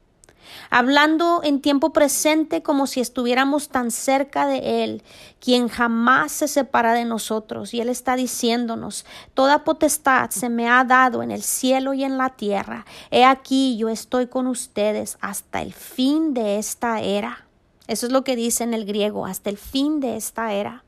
hablando 0.70 1.42
en 1.44 1.62
tiempo 1.62 1.94
presente 1.94 2.64
como 2.64 2.88
si 2.88 3.00
estuviéramos 3.00 3.70
tan 3.70 3.92
cerca 3.92 4.48
de 4.48 4.84
Él, 4.84 5.04
quien 5.40 5.68
jamás 5.68 6.32
se 6.32 6.48
separa 6.48 6.94
de 6.94 7.06
nosotros. 7.06 7.74
Y 7.74 7.82
Él 7.82 7.90
está 7.90 8.16
diciéndonos, 8.16 9.06
toda 9.34 9.64
potestad 9.64 10.30
se 10.30 10.50
me 10.50 10.70
ha 10.70 10.84
dado 10.84 11.24
en 11.24 11.32
el 11.32 11.44
cielo 11.44 11.94
y 11.94 12.04
en 12.04 12.18
la 12.18 12.30
tierra. 12.30 12.86
He 13.10 13.26
aquí 13.26 13.78
yo 13.78 13.90
estoy 13.90 14.28
con 14.28 14.48
ustedes 14.48 15.18
hasta 15.22 15.62
el 15.62 15.74
fin 15.74 16.34
de 16.34 16.58
esta 16.58 17.02
era. 17.02 17.46
Eso 17.88 18.06
es 18.06 18.12
lo 18.12 18.24
que 18.24 18.36
dice 18.36 18.64
en 18.64 18.74
el 18.74 18.86
griego, 18.86 19.26
hasta 19.26 19.50
el 19.50 19.58
fin 19.58 20.00
de 20.00 20.16
esta 20.16 20.54
era. 20.54 20.84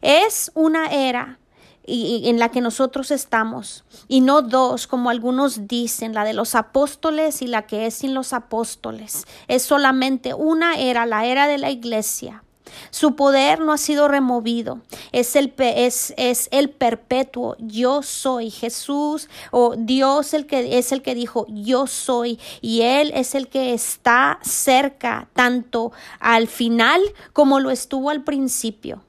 Es 0.00 0.50
una 0.54 0.86
era 0.86 1.38
y, 1.86 2.28
en 2.28 2.38
la 2.38 2.50
que 2.50 2.60
nosotros 2.60 3.10
estamos, 3.10 3.84
y 4.08 4.20
no 4.20 4.42
dos, 4.42 4.86
como 4.86 5.10
algunos 5.10 5.66
dicen, 5.66 6.14
la 6.14 6.24
de 6.24 6.32
los 6.32 6.54
apóstoles 6.54 7.42
y 7.42 7.46
la 7.46 7.66
que 7.66 7.86
es 7.86 7.94
sin 7.94 8.14
los 8.14 8.32
apóstoles. 8.32 9.26
Es 9.48 9.62
solamente 9.62 10.34
una 10.34 10.78
era, 10.78 11.06
la 11.06 11.26
era 11.26 11.46
de 11.46 11.58
la 11.58 11.70
iglesia. 11.70 12.42
Su 12.90 13.16
poder 13.16 13.60
no 13.60 13.72
ha 13.72 13.78
sido 13.78 14.08
removido. 14.08 14.80
Es 15.12 15.36
el, 15.36 15.52
es, 15.58 16.14
es 16.16 16.48
el 16.52 16.70
perpetuo. 16.70 17.56
Yo 17.58 18.02
soy 18.02 18.50
Jesús 18.50 19.28
o 19.50 19.74
Dios 19.76 20.34
el 20.34 20.46
que 20.46 20.78
es 20.78 20.92
el 20.92 21.02
que 21.02 21.14
dijo 21.14 21.46
yo 21.48 21.86
soy 21.86 22.38
y 22.60 22.82
Él 22.82 23.12
es 23.14 23.34
el 23.34 23.48
que 23.48 23.74
está 23.74 24.38
cerca 24.42 25.28
tanto 25.34 25.92
al 26.18 26.48
final 26.48 27.00
como 27.32 27.60
lo 27.60 27.70
estuvo 27.70 28.10
al 28.10 28.24
principio. 28.24 29.02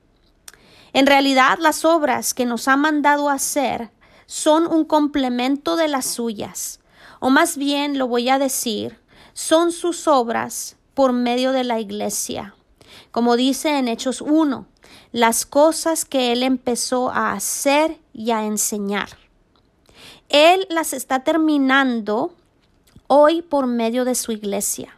En 0.94 1.08
realidad, 1.08 1.58
las 1.60 1.86
obras 1.86 2.36
que 2.36 2.46
nos 2.46 2.68
ha 2.68 2.78
mandado 2.78 3.30
hacer 3.30 3.90
son 4.28 4.68
un 4.68 4.86
complemento 4.86 5.76
de 5.76 5.88
las 5.88 6.06
suyas, 6.06 6.80
o 7.20 7.32
más 7.32 7.58
bien 7.58 7.98
lo 7.98 8.08
voy 8.08 8.30
a 8.30 8.38
decir, 8.38 9.00
son 9.34 9.72
sus 9.72 10.08
obras 10.08 10.78
por 10.94 11.12
medio 11.12 11.52
de 11.52 11.64
la 11.64 11.80
iglesia. 11.80 12.56
Como 13.12 13.36
dice 13.36 13.78
en 13.80 13.88
Hechos 13.88 14.22
1, 14.22 14.68
las 15.12 15.46
cosas 15.46 16.06
que 16.06 16.32
él 16.32 16.44
empezó 16.44 17.10
a 17.10 17.34
hacer 17.34 18.00
y 18.14 18.32
a 18.32 18.46
enseñar. 18.46 19.10
Él 20.30 20.68
las 20.70 20.94
está 20.94 21.24
terminando 21.24 22.34
hoy 23.08 23.42
por 23.42 23.66
medio 23.66 24.06
de 24.06 24.16
su 24.16 24.32
iglesia. 24.32 24.98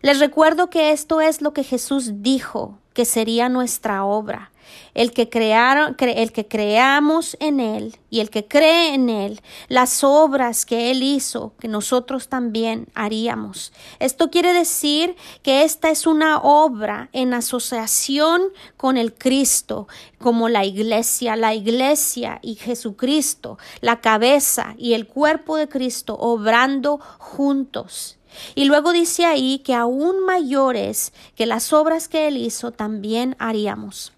Les 0.00 0.18
recuerdo 0.18 0.70
que 0.70 0.92
esto 0.92 1.20
es 1.20 1.42
lo 1.42 1.52
que 1.52 1.64
Jesús 1.64 2.22
dijo 2.22 2.78
que 2.94 3.04
sería 3.04 3.50
nuestra 3.50 4.04
obra 4.04 4.50
el 4.96 5.12
que, 5.12 5.28
crearon, 5.28 5.94
el 6.00 6.32
que 6.32 6.48
creamos 6.48 7.36
en 7.38 7.60
Él 7.60 7.98
y 8.08 8.20
el 8.20 8.30
que 8.30 8.48
cree 8.48 8.94
en 8.94 9.10
Él, 9.10 9.42
las 9.68 10.02
obras 10.02 10.64
que 10.64 10.90
Él 10.90 11.02
hizo, 11.02 11.52
que 11.60 11.68
nosotros 11.68 12.28
también 12.28 12.88
haríamos. 12.94 13.74
Esto 13.98 14.30
quiere 14.30 14.54
decir 14.54 15.14
que 15.42 15.64
esta 15.64 15.90
es 15.90 16.06
una 16.06 16.38
obra 16.38 17.10
en 17.12 17.34
asociación 17.34 18.40
con 18.78 18.96
el 18.96 19.12
Cristo, 19.12 19.86
como 20.18 20.48
la 20.48 20.64
iglesia, 20.64 21.36
la 21.36 21.54
iglesia 21.54 22.38
y 22.40 22.54
Jesucristo, 22.54 23.58
la 23.82 24.00
cabeza 24.00 24.74
y 24.78 24.94
el 24.94 25.06
cuerpo 25.06 25.58
de 25.58 25.68
Cristo 25.68 26.16
obrando 26.18 27.00
juntos. 27.18 28.16
Y 28.54 28.64
luego 28.64 28.92
dice 28.92 29.26
ahí 29.26 29.58
que 29.58 29.74
aún 29.74 30.24
mayores 30.24 31.12
que 31.34 31.44
las 31.44 31.74
obras 31.74 32.08
que 32.08 32.28
él 32.28 32.38
hizo 32.38 32.70
también 32.70 33.36
haríamos. 33.38 34.15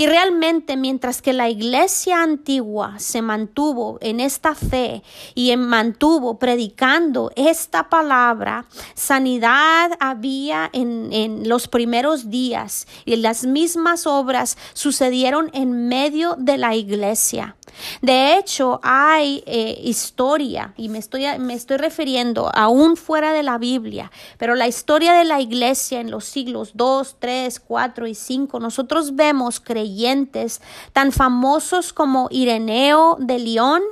Y 0.00 0.06
realmente 0.06 0.76
mientras 0.76 1.20
que 1.20 1.32
la 1.32 1.48
iglesia 1.48 2.22
antigua 2.22 3.00
se 3.00 3.20
mantuvo 3.20 3.98
en 4.00 4.20
esta 4.20 4.54
fe 4.54 5.02
y 5.34 5.56
mantuvo 5.56 6.38
predicando 6.38 7.32
esta 7.34 7.88
palabra, 7.88 8.66
sanidad 8.94 9.90
había 9.98 10.70
en, 10.72 11.12
en 11.12 11.48
los 11.48 11.66
primeros 11.66 12.30
días 12.30 12.86
y 13.06 13.16
las 13.16 13.44
mismas 13.44 14.06
obras 14.06 14.56
sucedieron 14.72 15.50
en 15.52 15.88
medio 15.88 16.36
de 16.38 16.58
la 16.58 16.76
iglesia. 16.76 17.56
De 18.02 18.36
hecho, 18.36 18.80
hay 18.82 19.42
eh, 19.46 19.78
historia, 19.82 20.72
y 20.76 20.88
me 20.88 20.98
estoy, 20.98 21.26
me 21.38 21.54
estoy 21.54 21.76
refiriendo 21.76 22.50
aún 22.54 22.96
fuera 22.96 23.32
de 23.32 23.42
la 23.42 23.58
Biblia, 23.58 24.10
pero 24.38 24.54
la 24.54 24.68
historia 24.68 25.14
de 25.14 25.24
la 25.24 25.40
iglesia 25.40 26.00
en 26.00 26.10
los 26.10 26.24
siglos 26.24 26.72
2, 26.74 27.16
3, 27.18 27.60
4 27.60 28.06
y 28.06 28.14
5, 28.14 28.60
nosotros 28.60 29.16
vemos 29.16 29.60
creyentes 29.60 30.60
tan 30.92 31.12
famosos 31.12 31.92
como 31.92 32.28
Ireneo 32.30 33.16
de 33.20 33.38
León, 33.38 33.82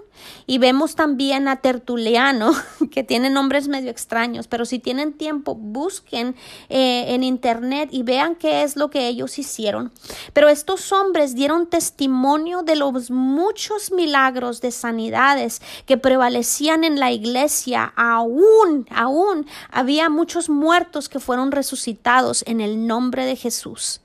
y 0.47 0.59
vemos 0.59 0.95
también 0.95 1.49
a 1.49 1.57
Tertuliano, 1.57 2.53
que 2.91 3.03
tiene 3.03 3.31
nombres 3.31 3.69
medio 3.69 3.91
extraños, 3.91 4.47
pero 4.47 4.65
si 4.65 4.79
tienen 4.79 5.13
tiempo, 5.13 5.55
busquen 5.55 6.37
eh, 6.69 7.15
en 7.15 7.25
internet 7.25 7.89
y 7.93 8.03
vean 8.03 8.37
qué 8.37 8.63
es 8.63 8.77
lo 8.77 8.91
que 8.91 9.09
ellos 9.09 9.39
hicieron. 9.39 9.93
Pero 10.33 10.49
estos 10.49 10.93
hombres 10.93 11.35
dieron 11.35 11.67
testimonio 11.67 12.63
de 12.63 12.77
los 12.77 13.11
muchos 13.11 13.93
milagros 13.93 14.61
de 14.61 14.71
sanidades 14.71 15.61
que 15.87 15.97
prevalecían 15.97 16.85
en 16.85 16.99
la 16.99 17.13
iglesia. 17.13 17.93
Aún, 17.97 18.87
aún 18.91 19.47
había 19.71 20.09
muchos 20.09 20.49
muertos 20.49 21.09
que 21.09 21.21
fueron 21.21 21.53
resucitados 21.53 22.45
en 22.47 22.61
el 22.61 22.87
nombre 22.87 23.25
de 23.25 23.37
Jesús 23.37 24.01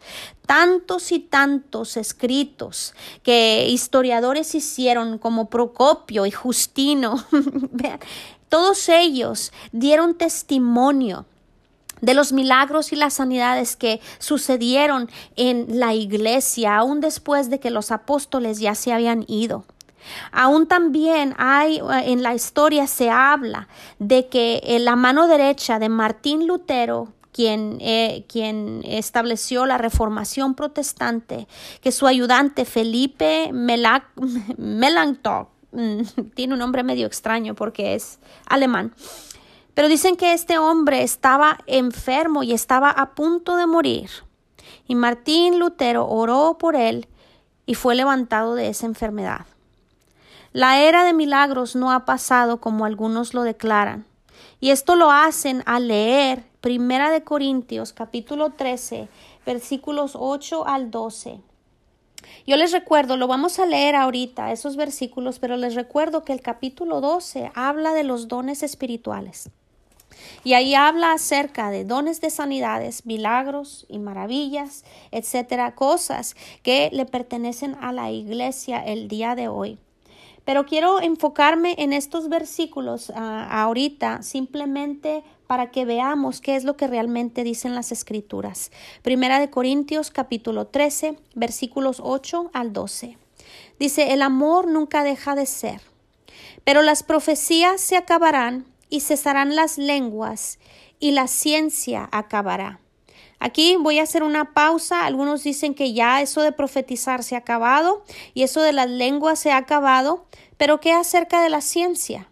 tantos 0.52 1.14
y 1.14 1.20
tantos 1.20 1.96
escritos 1.96 2.94
que 3.24 3.70
historiadores 3.70 4.54
hicieron 4.54 5.18
como 5.18 5.50
Procopio 5.50 6.26
y 6.26 6.32
Justino. 6.32 7.24
todos 8.50 8.90
ellos 8.90 9.54
dieron 9.72 10.16
testimonio 10.16 11.26
de 12.02 12.16
los 12.16 12.34
milagros 12.34 12.92
y 12.92 12.98
las 12.98 13.14
sanidades 13.14 13.78
que 13.78 14.02
sucedieron 14.20 15.10
en 15.38 15.80
la 15.80 15.94
iglesia, 15.94 16.76
aún 16.76 17.00
después 17.00 17.50
de 17.50 17.62
que 17.62 17.70
los 17.70 17.90
apóstoles 17.90 18.60
ya 18.60 18.76
se 18.76 18.92
habían 18.92 19.24
ido. 19.30 19.64
Aún 20.34 20.68
también 20.68 21.34
hay 21.38 21.80
en 22.04 22.24
la 22.24 22.36
historia 22.36 22.88
se 22.88 23.10
habla 23.10 23.70
de 24.00 24.28
que 24.28 24.62
la 24.82 24.98
mano 24.98 25.30
derecha 25.30 25.80
de 25.80 25.88
Martín 25.88 26.46
Lutero 26.46 27.14
quien, 27.32 27.78
eh, 27.82 28.26
quien 28.28 28.82
estableció 28.86 29.66
la 29.66 29.78
reformación 29.78 30.56
protestante, 30.56 31.48
que 31.82 31.92
su 31.92 32.08
ayudante 32.08 32.66
Felipe 32.66 33.52
Melanchthon, 33.54 35.48
tiene 36.36 36.54
un 36.54 36.60
nombre 36.60 36.84
medio 36.84 37.08
extraño 37.08 37.56
porque 37.56 37.96
es 37.96 38.20
alemán, 38.48 38.94
pero 39.74 39.88
dicen 39.88 40.18
que 40.18 40.34
este 40.34 40.58
hombre 40.58 41.04
estaba 41.04 41.60
enfermo 41.66 42.44
y 42.44 42.52
estaba 42.54 42.90
a 42.90 43.16
punto 43.16 43.56
de 43.56 43.68
morir. 43.68 44.10
Y 44.88 44.96
Martín 44.96 45.60
Lutero 45.60 46.08
oró 46.08 46.58
por 46.60 46.76
él 46.76 47.08
y 47.66 47.76
fue 47.76 47.96
levantado 47.96 48.56
de 48.56 48.68
esa 48.68 48.86
enfermedad. 48.86 49.46
La 50.52 50.82
era 50.82 51.06
de 51.06 51.14
milagros 51.14 51.78
no 51.78 51.94
ha 51.94 52.04
pasado 52.04 52.60
como 52.60 52.84
algunos 52.84 53.34
lo 53.34 53.44
declaran. 53.44 54.06
Y 54.60 54.72
esto 54.72 54.96
lo 54.96 55.10
hacen 55.10 55.64
al 55.66 55.88
leer 55.88 56.51
Primera 56.62 57.10
de 57.10 57.24
Corintios 57.24 57.92
capítulo 57.92 58.52
13 58.52 59.08
versículos 59.48 60.12
8 60.14 60.68
al 60.68 60.92
12. 60.92 61.40
Yo 62.46 62.56
les 62.56 62.72
recuerdo, 62.72 63.18
lo 63.18 63.26
vamos 63.28 63.58
a 63.58 63.66
leer 63.66 63.96
ahorita, 63.96 64.52
esos 64.52 64.76
versículos, 64.76 65.40
pero 65.40 65.58
les 65.58 65.74
recuerdo 65.74 66.24
que 66.24 66.34
el 66.34 66.42
capítulo 66.42 67.02
12 67.02 67.52
habla 67.56 67.94
de 67.94 68.04
los 68.04 68.28
dones 68.28 68.62
espirituales. 68.62 69.50
Y 70.44 70.54
ahí 70.54 70.76
habla 70.76 71.14
acerca 71.14 71.72
de 71.72 71.84
dones 71.84 72.22
de 72.22 72.30
sanidades, 72.30 73.08
milagros 73.08 73.88
y 73.90 73.98
maravillas, 73.98 74.86
etcétera, 75.10 75.74
cosas 75.74 76.36
que 76.62 76.92
le 76.94 77.08
pertenecen 77.08 77.76
a 77.82 77.92
la 77.92 78.12
iglesia 78.12 78.86
el 78.86 79.08
día 79.08 79.34
de 79.34 79.48
hoy. 79.48 79.80
Pero 80.46 80.66
quiero 80.66 81.02
enfocarme 81.02 81.76
en 81.78 81.94
estos 81.94 82.28
versículos 82.28 83.12
ah, 83.16 83.64
ahorita 83.64 84.24
simplemente 84.24 85.24
para 85.52 85.70
que 85.70 85.84
veamos 85.84 86.40
qué 86.40 86.56
es 86.56 86.64
lo 86.64 86.78
que 86.78 86.88
realmente 86.88 87.44
dicen 87.44 87.76
las 87.76 87.92
escrituras. 87.92 88.72
Primera 89.02 89.38
de 89.38 89.50
Corintios 89.50 90.10
capítulo 90.10 90.68
13 90.68 91.18
versículos 91.36 92.00
8 92.02 92.52
al 92.54 92.72
12. 92.72 93.18
Dice, 93.78 94.14
el 94.14 94.22
amor 94.22 94.70
nunca 94.70 95.04
deja 95.04 95.36
de 95.36 95.46
ser, 95.46 95.82
pero 96.64 96.82
las 96.84 97.04
profecías 97.04 97.82
se 97.82 97.98
acabarán 97.98 98.66
y 98.90 99.02
cesarán 99.02 99.58
las 99.58 99.78
lenguas 99.78 100.58
y 101.02 101.12
la 101.12 101.28
ciencia 101.28 102.08
acabará. 102.14 102.80
Aquí 103.40 103.76
voy 103.78 104.00
a 104.00 104.04
hacer 104.04 104.24
una 104.24 104.54
pausa. 104.54 105.06
Algunos 105.06 105.44
dicen 105.44 105.74
que 105.74 105.92
ya 105.92 106.22
eso 106.22 106.42
de 106.44 106.54
profetizar 106.54 107.24
se 107.24 107.36
ha 107.36 107.40
acabado 107.40 108.06
y 108.34 108.44
eso 108.44 108.62
de 108.62 108.72
las 108.72 108.90
lenguas 108.90 109.38
se 109.38 109.52
ha 109.52 109.58
acabado. 109.58 110.26
Pero 110.56 110.80
¿qué 110.80 110.94
acerca 110.94 111.44
de 111.44 111.50
la 111.50 111.60
ciencia? 111.60 112.31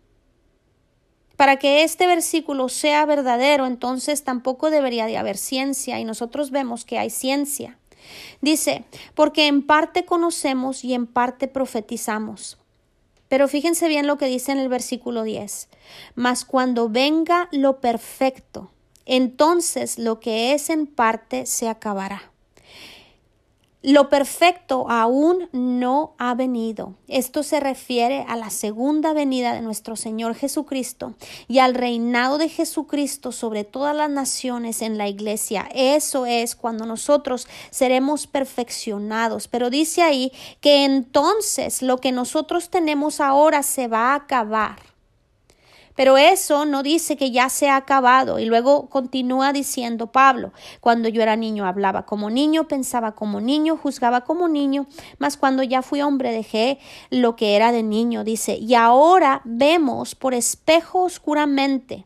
Para 1.39 1.55
que 1.55 1.83
este 1.83 2.05
versículo 2.05 2.67
sea 2.67 3.05
verdadero, 3.05 3.65
entonces 3.65 4.25
tampoco 4.25 4.69
debería 4.69 5.05
de 5.05 5.15
haber 5.15 5.37
ciencia 5.37 5.97
y 5.97 6.03
nosotros 6.03 6.51
vemos 6.51 6.83
que 6.83 6.99
hay 6.99 7.09
ciencia. 7.09 7.77
Dice, 8.41 8.83
porque 9.15 9.47
en 9.47 9.65
parte 9.65 10.03
conocemos 10.03 10.83
y 10.83 10.93
en 10.93 11.07
parte 11.07 11.47
profetizamos. 11.47 12.57
Pero 13.29 13.47
fíjense 13.47 13.87
bien 13.87 14.05
lo 14.05 14.17
que 14.17 14.25
dice 14.25 14.51
en 14.51 14.57
el 14.57 14.67
versículo 14.67 15.23
10. 15.23 15.69
Mas 16.13 16.43
cuando 16.43 16.89
venga 16.89 17.47
lo 17.53 17.79
perfecto, 17.79 18.69
entonces 19.05 19.97
lo 19.97 20.19
que 20.19 20.51
es 20.51 20.69
en 20.69 20.87
parte 20.87 21.45
se 21.45 21.69
acabará. 21.69 22.33
Lo 23.81 24.09
perfecto 24.09 24.89
aún 24.89 25.47
no 25.53 26.13
ha 26.17 26.33
venido. 26.35 26.95
Esto 27.07 27.43
se 27.43 27.61
refiere 27.61 28.25
a 28.27 28.35
la 28.35 28.49
segunda 28.49 29.13
venida 29.13 29.53
de 29.53 29.61
nuestro 29.61 29.95
Señor 29.95 30.35
Jesucristo 30.35 31.13
y 31.47 31.59
al 31.59 31.75
reinado 31.75 32.37
de 32.37 32.49
Jesucristo 32.49 33.31
sobre 33.31 33.63
todas 33.63 33.95
las 33.95 34.09
naciones 34.09 34.81
en 34.81 34.97
la 34.97 35.07
iglesia. 35.07 35.69
Eso 35.73 36.25
es 36.25 36.57
cuando 36.57 36.85
nosotros 36.85 37.47
seremos 37.71 38.27
perfeccionados. 38.27 39.47
Pero 39.47 39.69
dice 39.69 40.01
ahí 40.01 40.33
que 40.59 40.83
entonces 40.83 41.81
lo 41.81 41.99
que 41.99 42.11
nosotros 42.11 42.69
tenemos 42.69 43.21
ahora 43.21 43.63
se 43.63 43.87
va 43.87 44.11
a 44.11 44.15
acabar. 44.15 44.88
Pero 45.99 46.17
eso 46.17 46.63
no 46.63 46.81
dice 46.81 47.17
que 47.17 47.29
ya 47.29 47.49
se 47.49 47.67
ha 47.67 47.75
acabado. 47.75 48.39
Y 48.39 48.45
luego 48.45 48.87
continúa 48.87 49.51
diciendo 49.51 50.13
Pablo, 50.13 50.53
cuando 50.79 51.09
yo 51.09 51.21
era 51.21 51.35
niño 51.35 51.65
hablaba 51.65 52.05
como 52.05 52.29
niño, 52.29 52.69
pensaba 52.69 53.15
como 53.15 53.41
niño, 53.41 53.75
juzgaba 53.75 54.21
como 54.21 54.47
niño, 54.47 54.87
mas 55.17 55.35
cuando 55.35 55.61
ya 55.61 55.81
fui 55.81 56.01
hombre 56.01 56.31
dejé 56.31 56.79
lo 57.09 57.35
que 57.35 57.57
era 57.57 57.73
de 57.73 57.83
niño, 57.83 58.23
dice, 58.23 58.55
y 58.55 58.75
ahora 58.75 59.41
vemos 59.43 60.15
por 60.15 60.33
espejo 60.33 61.03
oscuramente 61.03 62.05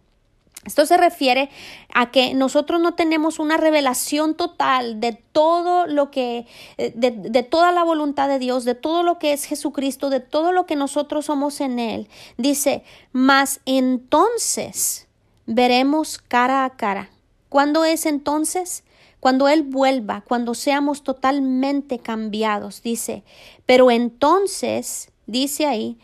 esto 0.66 0.86
se 0.86 0.98
refiere 0.98 1.50
a 1.94 2.12
que 2.12 2.34
nosotros 2.34 2.80
no 2.80 2.94
tenemos 2.94 3.40
una 3.40 3.58
revelación 3.58 4.36
total 4.36 5.00
de 5.00 5.14
todo 5.14 5.88
lo 5.88 6.10
que, 6.10 6.46
eh, 6.78 6.94
de, 6.96 7.12
de, 7.12 7.44
toda 7.44 7.72
la 7.72 7.84
voluntad 7.84 8.30
de 8.30 8.40
Dios, 8.40 8.64
de 8.64 8.76
todo 8.76 9.04
lo 9.04 9.20
que 9.20 9.34
es 9.34 9.46
Jesucristo, 9.46 10.10
de 10.10 10.20
todo 10.20 10.52
lo 10.52 10.66
que 10.66 10.76
nosotros 10.76 11.26
somos 11.26 11.60
en 11.62 11.80
Él. 11.80 12.08
Dice, 12.38 12.84
mas 13.12 13.60
entonces 13.66 15.08
veremos 15.46 16.18
cara 16.18 16.66
a 16.66 16.76
cara. 16.76 17.10
¿Cuándo 17.50 17.86
es 17.86 18.06
entonces? 18.06 18.84
Cuando 19.20 19.48
Él 19.48 19.64
vuelva, 19.64 20.22
cuando 20.28 20.54
seamos 20.54 21.04
totalmente 21.04 22.00
cambiados, 22.00 22.82
dice, 22.82 23.24
pero 23.66 23.92
entonces, 23.92 25.12
dice 25.28 25.66
ahí, 25.66 25.98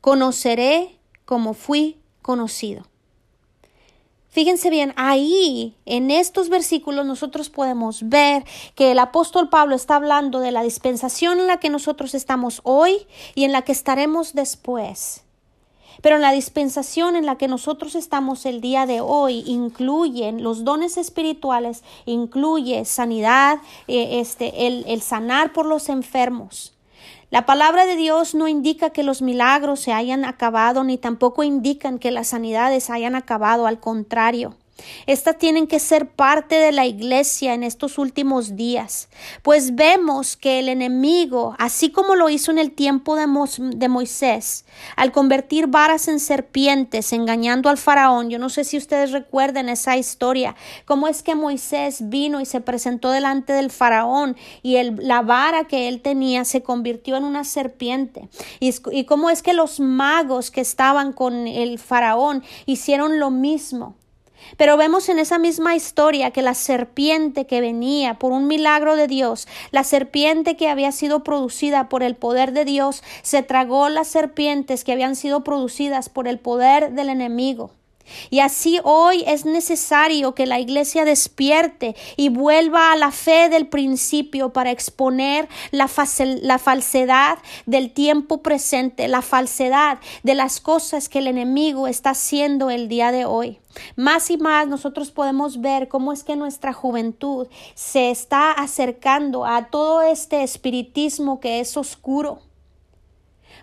conoceré 0.00 0.98
como 1.24 1.54
fui 1.54 1.98
conocido. 2.22 2.84
Fíjense 4.34 4.68
bien, 4.68 4.92
ahí 4.96 5.76
en 5.86 6.10
estos 6.10 6.48
versículos 6.48 7.06
nosotros 7.06 7.50
podemos 7.50 8.08
ver 8.08 8.44
que 8.74 8.90
el 8.90 8.98
apóstol 8.98 9.48
Pablo 9.48 9.76
está 9.76 9.94
hablando 9.94 10.40
de 10.40 10.50
la 10.50 10.64
dispensación 10.64 11.38
en 11.38 11.46
la 11.46 11.58
que 11.60 11.70
nosotros 11.70 12.16
estamos 12.16 12.60
hoy 12.64 13.06
y 13.36 13.44
en 13.44 13.52
la 13.52 13.62
que 13.62 13.70
estaremos 13.70 14.34
después. 14.34 15.22
Pero 16.02 16.16
en 16.16 16.22
la 16.22 16.32
dispensación 16.32 17.14
en 17.14 17.26
la 17.26 17.38
que 17.38 17.46
nosotros 17.46 17.94
estamos 17.94 18.44
el 18.44 18.60
día 18.60 18.86
de 18.86 19.00
hoy 19.00 19.44
incluyen 19.46 20.42
los 20.42 20.64
dones 20.64 20.96
espirituales, 20.96 21.84
incluye 22.04 22.84
sanidad, 22.86 23.58
eh, 23.86 24.18
este, 24.18 24.66
el, 24.66 24.84
el 24.88 25.00
sanar 25.00 25.52
por 25.52 25.64
los 25.64 25.88
enfermos, 25.88 26.73
la 27.34 27.46
palabra 27.46 27.84
de 27.84 27.96
Dios 27.96 28.36
no 28.36 28.46
indica 28.46 28.90
que 28.90 29.02
los 29.02 29.20
milagros 29.20 29.80
se 29.80 29.92
hayan 29.92 30.24
acabado, 30.24 30.84
ni 30.84 30.98
tampoco 30.98 31.42
indican 31.42 31.98
que 31.98 32.12
las 32.12 32.28
sanidades 32.28 32.90
hayan 32.90 33.16
acabado, 33.16 33.66
al 33.66 33.80
contrario. 33.80 34.54
Estas 35.06 35.38
tienen 35.38 35.66
que 35.66 35.78
ser 35.78 36.08
parte 36.08 36.56
de 36.56 36.72
la 36.72 36.86
iglesia 36.86 37.54
en 37.54 37.62
estos 37.62 37.96
últimos 37.96 38.56
días, 38.56 39.08
pues 39.42 39.76
vemos 39.76 40.36
que 40.36 40.58
el 40.58 40.68
enemigo, 40.68 41.54
así 41.58 41.90
como 41.90 42.16
lo 42.16 42.28
hizo 42.28 42.50
en 42.50 42.58
el 42.58 42.72
tiempo 42.72 43.14
de, 43.14 43.26
Moisés, 43.88 44.64
al 44.96 45.12
convertir 45.12 45.68
varas 45.68 46.08
en 46.08 46.18
serpientes, 46.18 47.12
engañando 47.12 47.68
al 47.68 47.78
faraón, 47.78 48.30
yo 48.30 48.38
no 48.38 48.48
sé 48.48 48.64
si 48.64 48.76
ustedes 48.76 49.12
recuerden 49.12 49.68
esa 49.68 49.96
historia, 49.96 50.56
cómo 50.86 51.06
es 51.06 51.22
que 51.22 51.36
Moisés 51.36 52.08
vino 52.08 52.40
y 52.40 52.46
se 52.46 52.60
presentó 52.60 53.10
delante 53.10 53.52
del 53.52 53.70
faraón 53.70 54.36
y 54.62 54.82
la 54.82 55.22
vara 55.22 55.64
que 55.64 55.86
él 55.86 56.00
tenía 56.00 56.44
se 56.44 56.62
convirtió 56.62 57.16
en 57.16 57.24
una 57.24 57.44
serpiente, 57.44 58.28
y, 58.58 58.74
y 58.90 59.04
cómo 59.04 59.30
es 59.30 59.42
que 59.42 59.52
los 59.52 59.78
magos 59.78 60.50
que 60.50 60.60
estaban 60.60 61.12
con 61.12 61.46
el 61.46 61.78
faraón 61.78 62.42
hicieron 62.66 63.20
lo 63.20 63.30
mismo. 63.30 63.94
Pero 64.56 64.76
vemos 64.76 65.08
en 65.08 65.18
esa 65.18 65.38
misma 65.38 65.74
historia 65.74 66.30
que 66.30 66.42
la 66.42 66.54
serpiente 66.54 67.46
que 67.46 67.60
venía 67.60 68.14
por 68.14 68.32
un 68.32 68.46
milagro 68.46 68.96
de 68.96 69.06
Dios, 69.06 69.48
la 69.70 69.84
serpiente 69.84 70.56
que 70.56 70.68
había 70.68 70.92
sido 70.92 71.24
producida 71.24 71.88
por 71.88 72.02
el 72.02 72.16
poder 72.16 72.52
de 72.52 72.64
Dios, 72.64 73.02
se 73.22 73.42
tragó 73.42 73.88
las 73.88 74.08
serpientes 74.08 74.84
que 74.84 74.92
habían 74.92 75.16
sido 75.16 75.44
producidas 75.44 76.08
por 76.08 76.28
el 76.28 76.38
poder 76.38 76.92
del 76.92 77.08
enemigo. 77.08 77.70
Y 78.30 78.40
así 78.40 78.80
hoy 78.84 79.24
es 79.26 79.44
necesario 79.44 80.34
que 80.34 80.46
la 80.46 80.60
iglesia 80.60 81.04
despierte 81.04 81.96
y 82.16 82.28
vuelva 82.28 82.92
a 82.92 82.96
la 82.96 83.10
fe 83.10 83.48
del 83.48 83.66
principio 83.66 84.52
para 84.52 84.70
exponer 84.70 85.48
la, 85.70 85.88
la, 86.42 86.58
falsedad 86.58 87.38
del 87.66 87.90
tiempo 87.92 88.42
presente, 88.42 89.08
la 89.08 89.22
falsedad 89.22 89.98
de 90.22 90.34
las 90.34 90.60
cosas 90.60 91.08
que 91.08 91.20
el 91.20 91.28
enemigo 91.28 91.86
está 91.86 92.10
haciendo 92.10 92.70
el 92.70 92.88
día 92.88 93.10
de 93.10 93.24
hoy. 93.24 93.58
Más 93.96 94.30
y 94.30 94.36
más 94.36 94.66
nosotros 94.68 95.10
podemos 95.10 95.60
ver 95.60 95.88
cómo 95.88 96.12
es 96.12 96.24
que 96.24 96.36
nuestra 96.36 96.72
juventud 96.72 97.48
se 97.74 98.10
está 98.10 98.52
acercando 98.52 99.44
a 99.44 99.66
todo 99.70 100.02
este 100.02 100.42
espiritismo 100.42 101.40
que 101.40 101.60
es 101.60 101.76
oscuro 101.76 102.40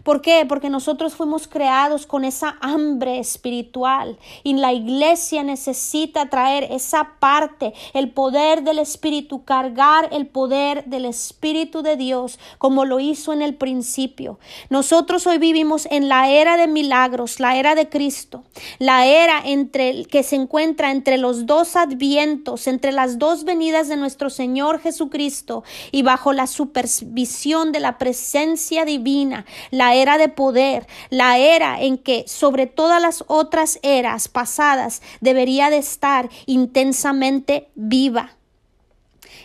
¿Por 0.04 0.22
qué? 0.22 0.46
Porque 0.48 0.70
nosotros 0.70 1.14
fuimos 1.14 1.48
creados 1.48 2.06
con 2.06 2.26
esa 2.26 2.58
hambre 2.62 3.20
espiritual 3.20 4.18
y 4.44 4.54
la 4.54 4.74
iglesia 4.74 5.44
necesita 5.44 6.30
traer 6.30 6.68
esa 6.72 7.14
parte, 7.20 7.74
el 7.94 8.10
poder 8.10 8.64
del 8.64 8.80
Espíritu, 8.80 9.44
cargar 9.44 10.10
el 10.12 10.28
poder 10.28 10.86
del 10.86 11.06
Espíritu 11.06 11.82
de 11.82 11.98
Dios 11.98 12.40
como 12.58 12.86
lo 12.86 13.00
hizo 13.00 13.34
en 13.34 13.42
el 13.42 13.56
principio. 13.56 14.40
Nosotros 14.70 15.28
hoy 15.28 15.38
vivimos 15.38 15.88
en 15.92 16.10
la 16.10 16.30
era 16.30 16.58
de 16.58 16.68
milagros, 16.68 17.40
la 17.40 17.58
era 17.58 17.76
de 17.76 17.90
Cristo, 17.90 18.44
la 18.80 19.06
era 19.06 19.42
entre 19.44 20.06
que 20.06 20.24
se 20.24 20.36
encuentra 20.36 20.92
entre 20.92 21.18
los 21.18 21.46
dos 21.46 21.76
advientos, 21.76 22.68
entre 22.68 22.92
las 22.92 23.20
dos 23.20 23.44
venidas 23.44 23.88
de 23.88 23.98
nuestro 23.98 24.30
Señor 24.30 24.80
Jesucristo 24.80 25.64
y 25.92 26.02
bajo 26.02 26.34
la 26.34 26.48
supervisión 26.48 27.72
de 27.72 27.80
la 27.80 27.98
presencia 27.98 28.86
divina, 28.86 29.46
la 29.70 29.91
era 29.96 30.18
de 30.18 30.30
poder, 30.30 30.88
la 31.10 31.38
era 31.38 31.82
en 31.82 31.98
que 31.98 32.24
sobre 32.28 32.68
todas 32.68 33.02
las 33.02 33.24
otras 33.28 33.80
eras 33.84 34.28
pasadas 34.28 35.02
debería 35.20 35.70
de 35.70 35.78
estar 35.78 36.30
intensamente 36.46 37.70
viva. 37.76 38.38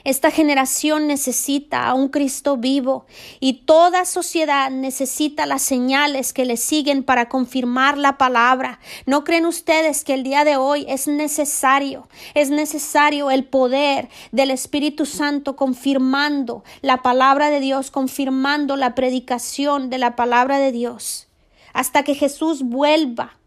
Esta 0.07 0.31
generación 0.31 1.09
necesita 1.09 1.89
a 1.89 1.95
un 1.95 2.11
Cristo 2.11 2.57
vivo 2.57 3.07
y 3.41 3.65
toda 3.65 4.05
sociedad 4.05 4.71
necesita 4.71 5.47
las 5.47 5.63
señales 5.63 6.33
que 6.33 6.45
le 6.45 6.57
siguen 6.57 7.03
para 7.03 7.29
confirmar 7.29 7.99
la 7.99 8.17
palabra. 8.17 8.79
¿No 9.05 9.25
creen 9.25 9.47
ustedes 9.47 10.05
que 10.05 10.15
el 10.15 10.23
día 10.23 10.45
de 10.45 10.59
hoy 10.59 10.87
es 10.89 11.09
necesario, 11.09 12.09
es 12.35 12.51
necesario 12.51 13.33
el 13.33 13.47
poder 13.47 14.09
del 14.31 14.53
Espíritu 14.53 15.07
Santo 15.07 15.57
confirmando 15.57 16.63
la 16.83 17.03
palabra 17.03 17.51
de 17.51 17.59
Dios, 17.59 17.91
confirmando 17.91 18.77
la 18.77 18.95
predicación 18.95 19.91
de 19.91 19.99
la 19.99 20.15
palabra 20.15 20.61
de 20.61 20.71
Dios, 20.71 21.27
hasta 21.73 22.05
que 22.05 22.15
Jesús 22.15 22.63
vuelva? 22.63 23.39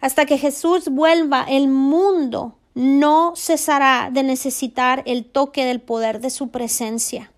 Hasta 0.00 0.26
que 0.26 0.38
Jesús 0.38 0.90
vuelva, 0.90 1.44
el 1.48 1.66
mundo 1.66 2.60
no 2.74 3.34
cesará 3.36 4.10
de 4.12 4.22
necesitar 4.22 5.02
el 5.06 5.24
toque 5.24 5.64
del 5.64 5.80
poder 5.80 6.20
de 6.20 6.30
su 6.30 6.50
presencia. 6.50 7.31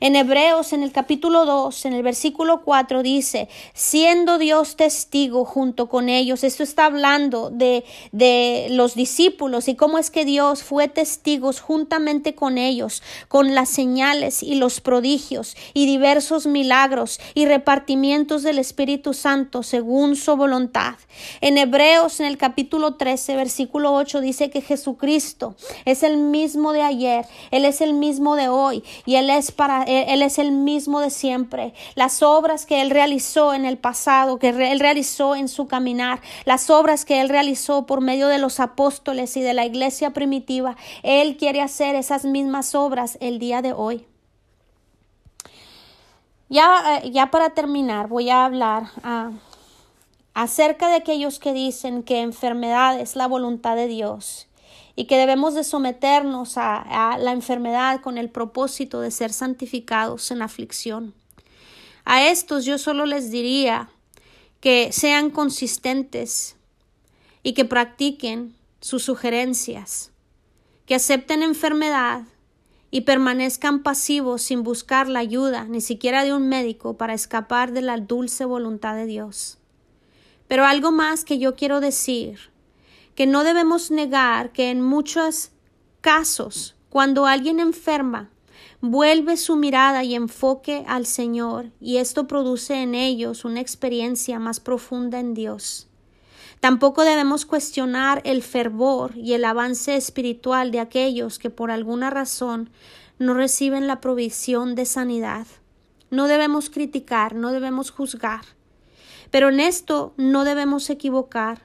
En 0.00 0.16
Hebreos, 0.16 0.72
en 0.72 0.82
el 0.82 0.92
capítulo 0.92 1.44
2, 1.44 1.84
en 1.86 1.92
el 1.94 2.02
versículo 2.02 2.62
4 2.62 3.02
dice, 3.02 3.48
siendo 3.74 4.38
Dios 4.38 4.76
testigo 4.76 5.44
junto 5.44 5.88
con 5.88 6.08
ellos, 6.08 6.44
esto 6.44 6.62
está 6.62 6.86
hablando 6.86 7.50
de, 7.50 7.84
de 8.12 8.68
los 8.70 8.94
discípulos 8.94 9.68
y 9.68 9.74
cómo 9.74 9.98
es 9.98 10.10
que 10.10 10.24
Dios 10.24 10.62
fue 10.62 10.88
testigos 10.88 11.60
juntamente 11.60 12.34
con 12.34 12.58
ellos, 12.58 13.02
con 13.28 13.54
las 13.54 13.68
señales 13.68 14.42
y 14.42 14.54
los 14.54 14.80
prodigios 14.80 15.56
y 15.74 15.86
diversos 15.86 16.46
milagros 16.46 17.20
y 17.34 17.46
repartimientos 17.46 18.42
del 18.42 18.58
Espíritu 18.58 19.14
Santo 19.14 19.62
según 19.62 20.16
su 20.16 20.36
voluntad. 20.36 20.94
En 21.40 21.58
Hebreos, 21.58 22.20
en 22.20 22.26
el 22.26 22.38
capítulo 22.38 22.94
13, 22.94 23.36
versículo 23.36 23.92
8 23.94 24.20
dice 24.20 24.50
que 24.50 24.60
Jesucristo 24.60 25.54
es 25.84 26.02
el 26.02 26.16
mismo 26.16 26.72
de 26.72 26.82
ayer, 26.82 27.26
Él 27.50 27.64
es 27.64 27.80
el 27.80 27.94
mismo 27.94 28.36
de 28.36 28.48
hoy 28.48 28.82
y 29.06 29.16
Él 29.16 29.30
es 29.30 29.52
para 29.52 29.71
él, 29.86 30.22
es 30.22 30.38
el 30.38 30.52
mismo 30.52 31.00
de 31.00 31.10
siempre. 31.10 31.74
Las 31.94 32.22
obras 32.22 32.66
que 32.66 32.82
Él 32.82 32.90
realizó 32.90 33.54
en 33.54 33.64
el 33.64 33.78
pasado, 33.78 34.38
que 34.38 34.48
Él 34.48 34.80
realizó 34.80 35.34
en 35.34 35.48
su 35.48 35.66
caminar, 35.66 36.20
las 36.44 36.70
obras 36.70 37.04
que 37.04 37.20
Él 37.20 37.28
realizó 37.28 37.86
por 37.86 38.00
medio 38.00 38.28
de 38.28 38.38
los 38.38 38.60
apóstoles 38.60 39.36
y 39.36 39.40
de 39.40 39.54
la 39.54 39.66
iglesia 39.66 40.10
primitiva, 40.10 40.76
Él 41.02 41.36
quiere 41.36 41.60
hacer 41.60 41.94
esas 41.94 42.24
mismas 42.24 42.74
obras 42.74 43.18
el 43.20 43.38
día 43.38 43.62
de 43.62 43.72
hoy. 43.72 44.06
Ya, 46.48 46.98
eh, 46.98 47.10
ya 47.10 47.30
para 47.30 47.50
terminar, 47.50 48.08
voy 48.08 48.28
a 48.28 48.44
hablar 48.44 48.84
ah, 49.02 49.30
acerca 50.34 50.88
de 50.88 50.96
aquellos 50.96 51.38
que 51.38 51.52
dicen 51.52 52.02
que 52.02 52.20
enfermedad 52.20 53.00
es 53.00 53.16
la 53.16 53.26
voluntad 53.26 53.74
de 53.74 53.86
Dios 53.86 54.48
y 55.02 55.06
que 55.06 55.16
debemos 55.16 55.54
de 55.54 55.64
someternos 55.64 56.56
a, 56.56 56.76
a 56.76 57.18
la 57.18 57.32
enfermedad 57.32 58.00
con 58.02 58.18
el 58.18 58.30
propósito 58.30 59.00
de 59.00 59.10
ser 59.10 59.32
santificados 59.32 60.30
en 60.30 60.42
aflicción. 60.42 61.12
A 62.04 62.28
estos 62.28 62.64
yo 62.64 62.78
solo 62.78 63.04
les 63.04 63.32
diría 63.32 63.88
que 64.60 64.92
sean 64.92 65.30
consistentes 65.30 66.54
y 67.42 67.54
que 67.54 67.64
practiquen 67.64 68.54
sus 68.80 69.02
sugerencias, 69.02 70.12
que 70.86 70.94
acepten 70.94 71.42
enfermedad 71.42 72.22
y 72.92 73.00
permanezcan 73.00 73.82
pasivos 73.82 74.40
sin 74.42 74.62
buscar 74.62 75.08
la 75.08 75.18
ayuda 75.18 75.64
ni 75.64 75.80
siquiera 75.80 76.22
de 76.22 76.32
un 76.32 76.48
médico 76.48 76.96
para 76.96 77.14
escapar 77.14 77.72
de 77.72 77.82
la 77.82 77.96
dulce 77.96 78.44
voluntad 78.44 78.94
de 78.94 79.06
Dios. 79.06 79.58
Pero 80.46 80.64
algo 80.64 80.92
más 80.92 81.24
que 81.24 81.40
yo 81.40 81.56
quiero 81.56 81.80
decir, 81.80 82.51
que 83.14 83.26
no 83.26 83.44
debemos 83.44 83.90
negar 83.90 84.52
que 84.52 84.70
en 84.70 84.80
muchos 84.80 85.50
casos, 86.00 86.74
cuando 86.88 87.26
alguien 87.26 87.60
enferma, 87.60 88.30
vuelve 88.80 89.36
su 89.36 89.56
mirada 89.56 90.02
y 90.02 90.14
enfoque 90.14 90.84
al 90.88 91.06
Señor, 91.06 91.70
y 91.80 91.98
esto 91.98 92.26
produce 92.26 92.82
en 92.82 92.94
ellos 92.94 93.44
una 93.44 93.60
experiencia 93.60 94.38
más 94.38 94.60
profunda 94.60 95.20
en 95.20 95.34
Dios. 95.34 95.88
Tampoco 96.62 97.04
debemos 97.04 97.44
cuestionar 97.44 98.20
el 98.24 98.42
fervor 98.42 99.16
y 99.16 99.32
el 99.32 99.44
avance 99.44 99.96
espiritual 99.96 100.70
de 100.70 100.78
aquellos 100.78 101.38
que 101.38 101.50
por 101.50 101.72
alguna 101.72 102.08
razón 102.08 102.70
no 103.18 103.34
reciben 103.34 103.86
la 103.88 104.00
provisión 104.00 104.74
de 104.74 104.84
sanidad. 104.84 105.46
No 106.10 106.28
debemos 106.28 106.70
criticar, 106.70 107.34
no 107.34 107.52
debemos 107.52 107.90
juzgar. 107.90 108.44
Pero 109.30 109.48
en 109.48 109.60
esto 109.60 110.14
no 110.16 110.44
debemos 110.44 110.88
equivocar. 110.90 111.62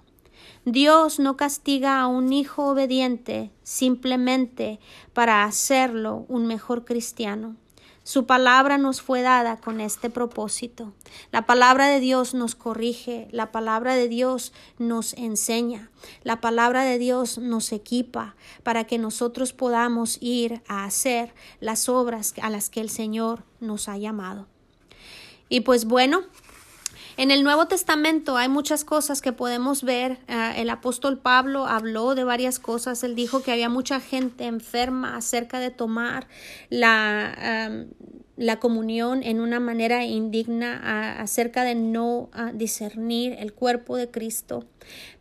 Dios 0.70 1.18
no 1.18 1.38
castiga 1.38 2.02
a 2.02 2.08
un 2.08 2.34
hijo 2.34 2.66
obediente 2.66 3.52
simplemente 3.64 4.82
para 5.14 5.46
hacerlo 5.46 6.26
un 6.28 6.46
mejor 6.46 6.84
cristiano. 6.84 7.56
Su 8.04 8.26
palabra 8.26 8.78
nos 8.78 9.02
fue 9.02 9.22
dada 9.22 9.62
con 9.62 9.80
este 9.80 10.10
propósito. 10.10 10.92
La 11.32 11.46
palabra 11.46 11.88
de 11.88 12.02
Dios 12.02 12.34
nos 12.34 12.56
corrige, 12.56 13.30
la 13.32 13.54
palabra 13.54 13.96
de 13.96 14.10
Dios 14.10 14.52
nos 14.78 15.14
enseña, 15.14 15.90
la 16.24 16.42
palabra 16.42 16.84
de 16.84 16.98
Dios 16.98 17.38
nos 17.38 17.72
equipa 17.72 18.36
para 18.64 18.84
que 18.84 18.98
nosotros 18.98 19.54
podamos 19.54 20.18
ir 20.20 20.62
a 20.68 20.84
hacer 20.84 21.34
las 21.62 21.88
obras 21.88 22.34
a 22.42 22.50
las 22.50 22.70
que 22.70 22.82
el 22.82 22.90
Señor 22.90 23.46
nos 23.62 23.88
ha 23.88 23.98
llamado. 23.98 24.48
Y 25.48 25.62
pues 25.62 25.86
bueno, 25.86 26.24
en 27.18 27.32
el 27.32 27.44
Nuevo 27.44 27.68
Testamento 27.68 28.38
hay 28.38 28.48
muchas 28.48 28.86
cosas 28.86 29.22
que 29.22 29.34
podemos 29.34 29.84
ver. 29.84 30.20
Ah, 30.28 30.54
el 30.56 30.70
apóstol 30.70 31.20
Pablo 31.20 31.66
habló 31.66 32.16
de 32.16 32.24
varias 32.24 32.60
cosas. 32.60 33.04
Él 33.04 33.16
dijo 33.16 33.42
que 33.42 33.52
había 33.52 33.70
mucha 33.70 34.00
gente 34.00 34.46
enferma 34.46 35.18
acerca 35.18 35.60
de 35.60 35.72
tomar 35.72 36.28
la, 36.70 37.88
la 38.38 38.60
comunión 38.60 39.24
en 39.24 39.42
una 39.42 39.60
manera 39.60 40.06
indigna, 40.06 41.20
acerca 41.20 41.64
de 41.64 41.76
no 41.76 42.30
ah, 42.34 42.52
discernir 42.54 43.36
el 43.40 43.52
cuerpo 43.54 43.98
de 43.98 44.10
Cristo. 44.10 44.66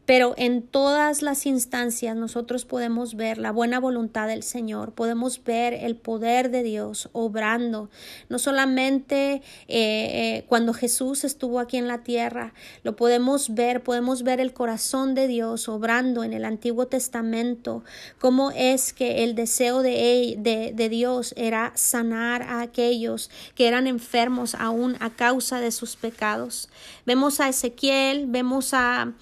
Pero 0.07 0.35
en 0.37 0.63
todas 0.63 1.21
las 1.21 1.47
instancias 1.47 2.17
nosotros 2.17 2.65
podemos 2.65 3.17
ver 3.17 3.39
la 3.39 3.51
buena 3.51 3.81
voluntad 3.81 4.29
del 4.29 4.45
Señor, 4.45 4.93
podemos 4.93 5.43
ver 5.43 5.75
el 5.75 5.97
poder 5.97 6.51
de 6.51 6.63
Dios 6.63 7.11
obrando, 7.13 7.91
no 8.29 8.39
solamente 8.39 9.35
eh, 9.35 9.43
eh, 9.69 10.45
cuando 10.49 10.73
Jesús 10.73 11.25
estuvo 11.25 11.59
aquí 11.59 11.77
en 11.77 11.89
la 11.89 12.05
tierra, 12.05 12.55
lo 12.85 12.95
podemos 12.95 13.55
ver, 13.55 13.83
podemos 13.83 14.23
ver 14.23 14.41
el 14.41 14.53
corazón 14.53 15.17
de 15.17 15.27
Dios 15.27 15.69
obrando 15.69 16.23
en 16.23 16.33
el 16.33 16.45
Antiguo 16.45 16.87
Testamento, 16.87 17.83
cómo 18.21 18.53
es 18.53 18.93
que 18.93 19.25
el 19.25 19.35
deseo 19.35 19.83
de, 19.83 20.37
de, 20.39 20.73
de 20.73 20.89
Dios 20.89 21.35
era 21.37 21.73
sanar 21.75 22.43
a 22.43 22.61
aquellos 22.61 23.29
que 23.57 23.67
eran 23.67 23.89
enfermos 23.89 24.55
aún 24.55 24.97
a 25.01 25.11
causa 25.11 25.61
de 25.61 25.73
sus 25.73 25.97
pecados. 25.97 26.69
Vemos 27.05 27.41
a 27.41 27.49
Ezequiel, 27.49 28.27
vemos 28.29 28.71
a 28.73 29.13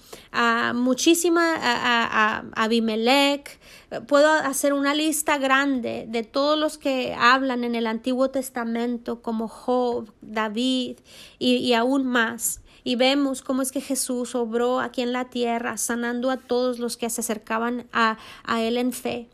muchísima 0.75 1.55
a, 1.55 2.43
Abimelech. 2.55 3.59
Puedo 4.07 4.29
hacer 4.31 4.73
una 4.73 4.93
lista 4.93 5.37
grande 5.37 6.05
de 6.07 6.23
todos 6.23 6.57
los 6.59 6.77
que 6.77 7.15
hablan 7.17 7.63
en 7.63 7.75
el 7.75 7.87
Antiguo 7.87 8.29
Testamento, 8.29 9.21
como 9.21 9.47
Job, 9.47 10.13
David 10.21 10.97
y, 11.39 11.55
y 11.57 11.73
aún 11.73 12.05
más 12.05 12.61
y 12.85 12.95
vemos 12.95 13.41
cómo 13.41 13.63
es 13.63 13.71
que 13.71 13.81
Jesús 13.81 14.35
obró 14.35 14.79
aquí 14.79 15.01
en 15.01 15.11
la 15.11 15.25
tierra, 15.25 15.75
sanando 15.75 16.29
a 16.29 16.37
todos 16.37 16.77
los 16.77 16.97
que 16.97 17.09
se 17.09 17.21
acercaban 17.21 17.87
a, 17.91 18.17
a 18.43 18.61
Él 18.61 18.77
en 18.77 18.93
fe. 18.93 19.27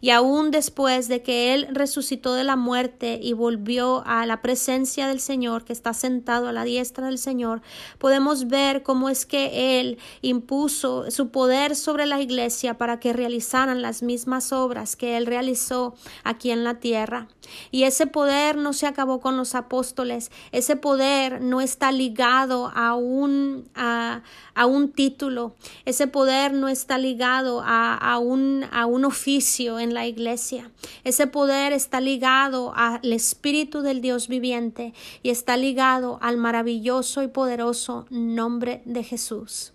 Y 0.00 0.10
aún 0.10 0.50
después 0.50 1.08
de 1.08 1.22
que 1.22 1.54
Él 1.54 1.68
resucitó 1.70 2.34
de 2.34 2.44
la 2.44 2.56
muerte 2.56 3.18
y 3.22 3.32
volvió 3.32 4.02
a 4.06 4.26
la 4.26 4.42
presencia 4.42 5.08
del 5.08 5.20
Señor, 5.20 5.64
que 5.64 5.72
está 5.72 5.92
sentado 5.92 6.48
a 6.48 6.52
la 6.52 6.64
diestra 6.64 7.06
del 7.06 7.18
Señor, 7.18 7.62
podemos 7.98 8.48
ver 8.48 8.82
cómo 8.82 9.08
es 9.08 9.26
que 9.26 9.80
Él 9.80 9.98
impuso 10.22 11.10
su 11.10 11.30
poder 11.30 11.76
sobre 11.76 12.06
la 12.06 12.20
iglesia 12.20 12.78
para 12.78 13.00
que 13.00 13.12
realizaran 13.12 13.82
las 13.82 14.02
mismas 14.02 14.52
obras 14.52 14.96
que 14.96 15.16
Él 15.16 15.26
realizó 15.26 15.94
aquí 16.24 16.50
en 16.50 16.64
la 16.64 16.80
tierra. 16.80 17.28
Y 17.70 17.84
ese 17.84 18.06
poder 18.06 18.56
no 18.56 18.72
se 18.72 18.86
acabó 18.86 19.20
con 19.20 19.36
los 19.36 19.54
apóstoles, 19.54 20.30
ese 20.52 20.76
poder 20.76 21.40
no 21.40 21.60
está 21.60 21.92
ligado 21.92 22.70
a 22.74 22.94
un, 22.94 23.68
a, 23.74 24.22
un 24.66 24.92
título, 24.92 25.54
ese 25.84 26.06
poder 26.06 26.52
no 26.52 26.68
está 26.68 26.98
ligado 26.98 27.62
a, 27.64 27.94
a, 27.94 28.18
un, 28.18 28.66
a 28.70 28.86
un 28.86 29.04
oficio 29.04 29.57
en 29.58 29.92
la 29.92 30.06
iglesia, 30.06 30.70
ese 31.02 31.26
poder 31.26 31.72
está 31.72 32.00
ligado 32.00 32.72
al 32.76 33.12
Espíritu 33.12 33.82
del 33.82 34.00
Dios 34.00 34.28
viviente 34.28 34.94
y 35.22 35.30
está 35.30 35.56
ligado 35.56 36.18
al 36.22 36.36
maravilloso 36.36 37.22
y 37.22 37.28
poderoso 37.28 38.06
nombre 38.10 38.82
de 38.84 39.02
Jesús. 39.02 39.72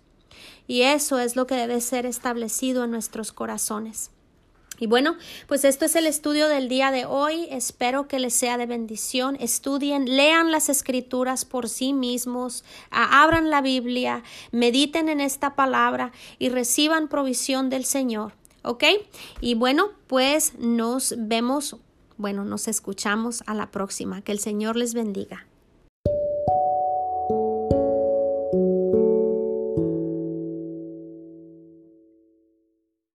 Y 0.66 0.82
eso 0.82 1.18
es 1.18 1.36
lo 1.36 1.46
que 1.46 1.56
debe 1.56 1.80
ser 1.82 2.06
establecido 2.06 2.84
en 2.84 2.90
nuestros 2.90 3.32
corazones. 3.32 4.10
Y 4.80 4.86
bueno, 4.88 5.16
pues 5.46 5.64
esto 5.64 5.84
es 5.84 5.94
el 5.94 6.06
estudio 6.06 6.48
del 6.48 6.68
día 6.68 6.90
de 6.90 7.04
hoy. 7.04 7.46
Espero 7.50 8.08
que 8.08 8.18
les 8.18 8.34
sea 8.34 8.58
de 8.58 8.66
bendición. 8.66 9.36
Estudien, 9.38 10.16
lean 10.16 10.50
las 10.50 10.68
escrituras 10.68 11.44
por 11.44 11.68
sí 11.68 11.92
mismos, 11.92 12.64
abran 12.90 13.50
la 13.50 13.60
Biblia, 13.60 14.24
mediten 14.50 15.08
en 15.08 15.20
esta 15.20 15.54
palabra 15.54 16.12
y 16.40 16.48
reciban 16.48 17.08
provisión 17.08 17.70
del 17.70 17.84
Señor. 17.84 18.32
¿Ok? 18.64 18.84
Y 19.40 19.54
bueno, 19.54 19.90
pues 20.06 20.54
nos 20.58 21.14
vemos, 21.18 21.76
bueno, 22.16 22.44
nos 22.44 22.66
escuchamos 22.66 23.42
a 23.46 23.54
la 23.54 23.70
próxima. 23.70 24.22
Que 24.22 24.32
el 24.32 24.38
Señor 24.38 24.76
les 24.76 24.94
bendiga. 24.94 25.46